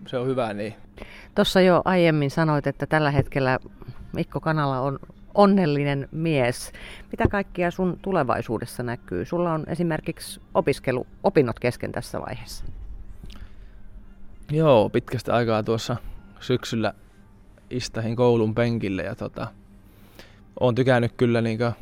se 0.06 0.18
on 0.18 0.26
hyvä 0.26 0.54
niin. 0.54 0.74
Tuossa 1.34 1.60
jo 1.60 1.82
aiemmin 1.84 2.30
sanoit, 2.30 2.66
että 2.66 2.86
tällä 2.86 3.10
hetkellä 3.10 3.58
Mikko 4.12 4.40
Kanala 4.40 4.80
on 4.80 4.98
onnellinen 5.34 6.08
mies. 6.12 6.72
Mitä 7.10 7.24
kaikkia 7.30 7.70
sun 7.70 7.98
tulevaisuudessa 8.02 8.82
näkyy? 8.82 9.24
Sulla 9.24 9.52
on 9.52 9.64
esimerkiksi 9.66 10.40
opiskelu, 10.54 11.06
opinnot 11.24 11.58
kesken 11.60 11.92
tässä 11.92 12.20
vaiheessa. 12.20 12.64
Joo, 14.50 14.88
pitkästä 14.88 15.34
aikaa 15.34 15.62
tuossa 15.62 15.96
syksyllä 16.40 16.94
istahin 17.70 18.16
koulun 18.16 18.54
penkille 18.54 19.02
ja 19.02 19.14
tota, 19.14 19.46
on 20.60 20.74
tykännyt 20.74 21.12
kyllä 21.16 21.40
niinkö, 21.40 21.72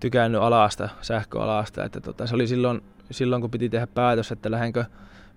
tykännyt 0.00 0.40
alasta, 0.40 0.88
sähköalasta, 1.02 1.84
että 1.84 2.00
tota, 2.00 2.26
se 2.26 2.34
oli 2.34 2.46
silloin, 2.46 2.82
silloin, 3.10 3.40
kun 3.40 3.50
piti 3.50 3.68
tehdä 3.68 3.86
päätös, 3.86 4.32
että 4.32 4.50
lähdenkö 4.50 4.84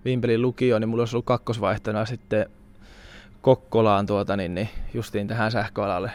Vimpelin 0.04 0.42
lukioon, 0.42 0.80
niin 0.80 0.88
mulla 0.88 1.00
olisi 1.00 1.16
ollut 1.16 1.26
kakkosvaihtona 1.26 2.04
sitten 2.04 2.46
Kokkolaan 3.40 4.06
tuota, 4.06 4.36
niin, 4.36 4.54
niin 4.54 4.68
justiin 4.94 5.28
tähän 5.28 5.50
sähköalalle. 5.52 6.10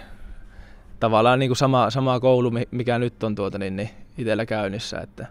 Tavallaan 0.99 1.39
niin 1.39 1.49
kuin 1.49 1.57
sama, 1.57 1.89
sama 1.89 2.19
koulu, 2.19 2.51
mikä 2.71 2.99
nyt 2.99 3.23
on 3.23 3.35
tuota, 3.35 3.57
niin, 3.57 3.75
niin 3.75 3.89
itsellä 4.17 4.45
käynnissä, 4.45 4.99
että 4.99 5.27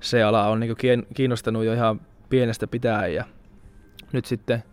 se 0.00 0.22
ala 0.22 0.46
on 0.46 0.60
niin 0.60 0.76
kuin 0.76 1.06
kiinnostanut 1.14 1.64
jo 1.64 1.72
ihan 1.72 2.00
pienestä 2.28 2.66
pitäen 2.66 3.14
ja 3.14 3.24
nyt 4.12 4.24
sitten 4.24 4.64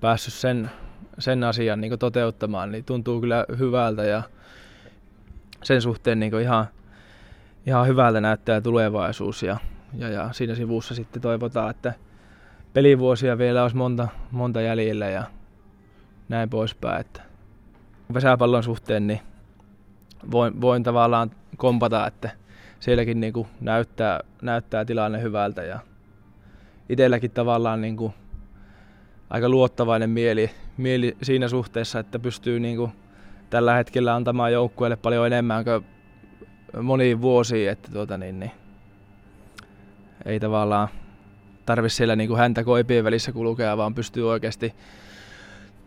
päässyt 0.00 0.34
sen, 0.34 0.70
sen 1.18 1.44
asian 1.44 1.80
niin 1.80 1.98
toteuttamaan, 1.98 2.72
niin 2.72 2.84
tuntuu 2.84 3.20
kyllä 3.20 3.44
hyvältä 3.58 4.04
ja 4.04 4.22
sen 5.62 5.82
suhteen 5.82 6.20
niin 6.20 6.40
ihan, 6.40 6.66
ihan 7.66 7.86
hyvältä 7.86 8.20
näyttää 8.20 8.60
tulevaisuus 8.60 9.42
ja, 9.42 9.56
ja, 9.94 10.08
ja 10.08 10.28
siinä 10.32 10.54
sivussa 10.54 10.94
sitten 10.94 11.22
toivotaan, 11.22 11.70
että 11.70 11.92
pelivuosia 12.72 13.38
vielä 13.38 13.62
olisi 13.62 13.76
monta, 13.76 14.08
monta 14.30 14.60
jäljellä 14.60 15.08
ja 15.08 15.24
näin 16.28 16.50
poispäin. 16.50 17.00
Että 17.00 17.22
pesäpallon 18.12 18.62
suhteen 18.62 19.06
niin 19.06 19.20
voin, 20.30 20.60
voin 20.60 20.82
tavallaan 20.82 21.30
kompata, 21.56 22.06
että 22.06 22.30
sielläkin 22.80 23.20
niin 23.20 23.32
kuin 23.32 23.48
näyttää, 23.60 24.20
näyttää 24.42 24.84
tilanne 24.84 25.22
hyvältä 25.22 25.62
ja 25.62 25.78
itselläkin 26.88 27.30
tavallaan 27.30 27.80
niin 27.80 27.96
kuin 27.96 28.14
aika 29.32 29.48
luottavainen 29.48 30.10
mieli, 30.10 30.50
mieli 30.76 31.16
siinä 31.22 31.48
suhteessa, 31.48 31.98
että 31.98 32.18
pystyy 32.18 32.60
niin 32.60 32.76
kuin 32.76 32.92
tällä 33.50 33.74
hetkellä 33.74 34.14
antamaan 34.14 34.52
joukkueelle 34.52 34.96
paljon 34.96 35.26
enemmän 35.26 35.64
kuin 35.64 35.84
moniin 36.82 37.20
vuosiin, 37.20 37.70
että 37.70 37.90
tuota 37.92 38.18
niin, 38.18 38.40
niin 38.40 38.50
ei 40.24 40.40
tavallaan 40.40 40.88
tarvitse 41.66 41.96
siellä 41.96 42.16
niin 42.16 42.28
kuin 42.28 42.38
häntä 42.38 42.64
koipien 42.64 43.04
välissä 43.04 43.32
kulkea, 43.32 43.76
vaan 43.76 43.94
pystyy 43.94 44.30
oikeasti 44.30 44.74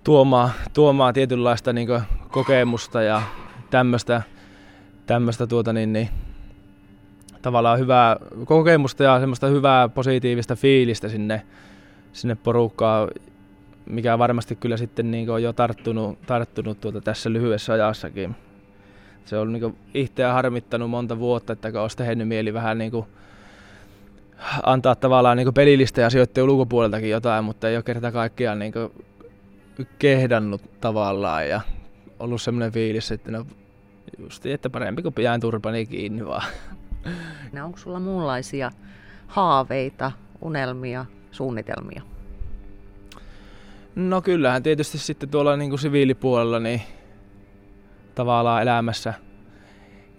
tuomaan, 0.04 0.50
tuomaan 0.74 1.14
tietynlaista 1.14 1.74
niin 1.74 1.88
kuin 1.88 2.02
kokemusta 2.32 3.02
ja 3.02 3.22
tämmöistä, 3.70 4.22
tämmöistä 5.06 5.48
tuota 5.48 5.74
niin, 5.74 5.94
niin, 5.94 6.10
tavallaan 7.42 7.80
hyvää 7.80 8.18
kokemusta 8.46 9.04
ja 9.04 9.20
semmoista 9.20 9.48
hyvää 9.48 9.90
positiivista 9.90 10.56
fiilistä 10.56 11.10
sinne, 11.10 11.42
sinne 12.14 12.36
porukkaan, 12.36 13.10
mikä 13.86 14.18
varmasti 14.18 14.56
kyllä 14.56 14.78
sitten 14.78 15.12
niin 15.12 15.30
on 15.30 15.44
jo 15.44 15.54
tarttunut, 15.54 16.22
tarttunut 16.22 16.82
tuota 16.82 17.02
tässä 17.02 17.34
lyhyessä 17.34 17.74
ajassakin. 17.74 18.36
Se 19.26 19.38
on 19.38 19.54
niin 19.54 19.78
itseä 19.94 20.34
harmittanut 20.34 20.90
monta 20.90 21.20
vuotta, 21.20 21.54
että 21.54 21.82
olisi 21.82 21.98
tehnyt 21.98 22.28
mieli 22.28 22.54
vähän 22.54 22.78
niin 22.78 22.92
kuin 22.92 23.06
antaa 24.64 24.96
tavallaan 24.96 25.38
niin 25.38 25.54
pelillistä 25.54 26.02
ja 26.02 26.08
asioiden 26.08 26.44
ulkopuoleltakin 26.44 27.10
jotain, 27.10 27.46
mutta 27.46 27.70
ei 27.70 27.76
ole 27.76 27.84
kerta 27.84 28.12
kaikkiaan 28.12 28.60
niin 28.60 28.74
kehdannut 30.00 30.62
tavallaan 30.82 31.50
ja 31.50 31.62
ollut 32.20 32.42
semmoinen 32.42 32.72
fiilis, 32.72 33.12
että 33.12 33.32
no 33.32 33.46
just 34.20 34.46
että 34.46 34.70
parempi 34.70 35.02
kuin 35.02 35.14
jään 35.20 35.40
turpani 35.40 35.86
kiinni 35.86 36.26
vaan. 36.26 36.48
Onko 37.64 37.78
sulla 37.78 38.00
muunlaisia 38.00 38.72
haaveita, 39.28 40.12
unelmia, 40.42 41.06
suunnitelmia? 41.32 42.15
No 43.96 44.22
kyllähän 44.22 44.64
tietysti 44.64 44.98
sitten 44.98 45.30
tuolla 45.30 45.58
niin 45.58 45.70
kuin 45.70 45.80
siviilipuolella 45.80 46.60
niin 46.60 46.82
tavallaan 48.16 48.62
elämässä 48.62 49.14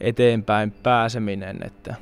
eteenpäin 0.00 0.72
pääseminen, 0.72 1.58
että 1.64 1.94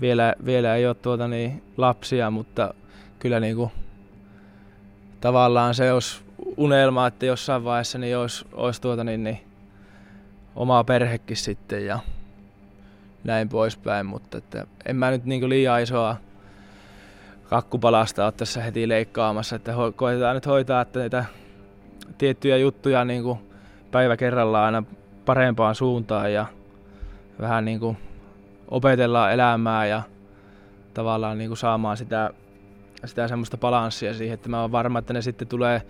vielä, 0.00 0.34
vielä 0.44 0.74
ei 0.74 0.86
ole 0.86 0.94
tuota 0.94 1.28
niin 1.28 1.62
lapsia, 1.76 2.30
mutta 2.30 2.74
kyllä 3.18 3.40
niin 3.40 3.56
kuin 3.56 3.70
tavallaan 5.20 5.74
se 5.74 5.92
olisi 5.92 6.20
unelma, 6.56 7.06
että 7.06 7.26
jossain 7.26 7.64
vaiheessa 7.64 7.98
niin 7.98 8.18
olisi, 8.18 8.44
olisi 8.52 8.80
tuota 8.80 9.04
niin, 9.04 9.24
niin 9.24 9.40
omaa 10.56 10.84
perhekin 10.84 11.36
sitten 11.36 11.86
ja 11.86 11.98
näin 13.24 13.48
poispäin, 13.48 14.06
mutta 14.06 14.38
että 14.38 14.66
en 14.86 14.96
mä 14.96 15.10
nyt 15.10 15.24
niin 15.24 15.48
liian 15.48 15.82
isoa 15.82 16.16
kakkupalasta 17.48 18.24
ole 18.24 18.32
tässä 18.32 18.62
heti 18.62 18.88
leikkaamassa, 18.88 19.56
että 19.56 19.72
ho- 19.72 19.92
koitetaan 19.96 20.34
nyt 20.34 20.46
hoitaa, 20.46 20.80
että 20.80 21.00
niitä 21.00 21.24
tiettyjä 22.18 22.56
juttuja 22.56 23.04
niin 23.04 23.22
kuin 23.22 23.38
päivä 23.90 24.16
kerrallaan 24.16 24.74
aina 24.74 24.88
parempaan 25.26 25.74
suuntaan 25.74 26.32
ja 26.32 26.46
vähän 27.40 27.64
niin 27.64 27.80
kuin 27.80 27.96
opetellaan 28.68 29.32
elämää 29.32 29.86
ja 29.86 30.02
tavallaan 30.94 31.38
niin 31.38 31.48
kuin 31.48 31.58
saamaan 31.58 31.96
sitä, 31.96 32.30
sitä 33.04 33.28
semmoista 33.28 33.56
balanssia 33.56 34.14
siihen, 34.14 34.34
että 34.34 34.48
mä 34.48 34.60
oon 34.60 34.72
varma, 34.72 34.98
että 34.98 35.12
ne 35.12 35.22
sitten 35.22 35.48
tulee, 35.48 35.82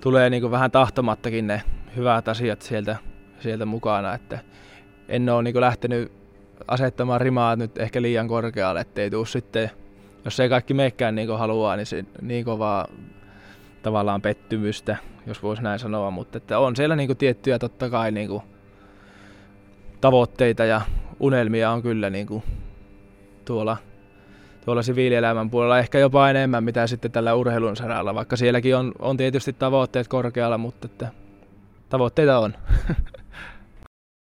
tulee 0.00 0.30
niin 0.30 0.40
kuin 0.40 0.50
vähän 0.50 0.70
tahtomattakin 0.70 1.46
ne 1.46 1.62
hyvät 1.96 2.28
asiat 2.28 2.62
sieltä, 2.62 2.96
sieltä 3.40 3.66
mukana, 3.66 4.14
että 4.14 4.38
en 5.08 5.28
ole 5.28 5.42
niin 5.42 5.54
kuin 5.54 5.60
lähtenyt 5.60 6.12
asettamaan 6.68 7.20
rimaa 7.20 7.56
nyt 7.56 7.78
ehkä 7.78 8.02
liian 8.02 8.28
korkealle, 8.28 8.80
ettei 8.80 9.10
tule 9.10 9.26
sitten, 9.26 9.70
jos 10.26 10.40
ei 10.40 10.48
kaikki 10.48 10.74
meikään 10.74 11.14
niin 11.14 11.28
kuin 11.28 11.38
haluaa, 11.38 11.76
niin 11.76 11.86
se, 11.86 12.04
niin 12.22 12.44
kovaa 12.44 12.88
tavallaan 13.82 14.22
pettymystä, 14.22 14.96
jos 15.26 15.42
voisi 15.42 15.62
näin 15.62 15.78
sanoa, 15.78 16.10
mutta 16.10 16.38
että 16.38 16.58
on 16.58 16.76
siellä 16.76 16.96
niin 16.96 17.06
kuin 17.06 17.16
tiettyjä 17.16 17.58
totta 17.58 17.90
kai 17.90 18.12
niin 18.12 18.28
kuin 18.28 18.42
tavoitteita 20.00 20.64
ja 20.64 20.80
unelmia 21.20 21.70
on 21.70 21.82
kyllä 21.82 22.10
niin 22.10 22.26
kuin 22.26 22.42
tuolla, 23.44 23.76
tuolla 24.64 24.82
siviilielämän 24.82 25.50
puolella 25.50 25.78
ehkä 25.78 25.98
jopa 25.98 26.30
enemmän 26.30 26.64
mitä 26.64 26.86
sitten 26.86 27.12
tällä 27.12 27.34
urheilun 27.34 27.76
saralla, 27.76 28.14
vaikka 28.14 28.36
sielläkin 28.36 28.76
on, 28.76 28.92
on 28.98 29.16
tietysti 29.16 29.52
tavoitteet 29.52 30.08
korkealla, 30.08 30.58
mutta 30.58 30.86
että 30.86 31.08
tavoitteita 31.88 32.38
on. 32.38 32.54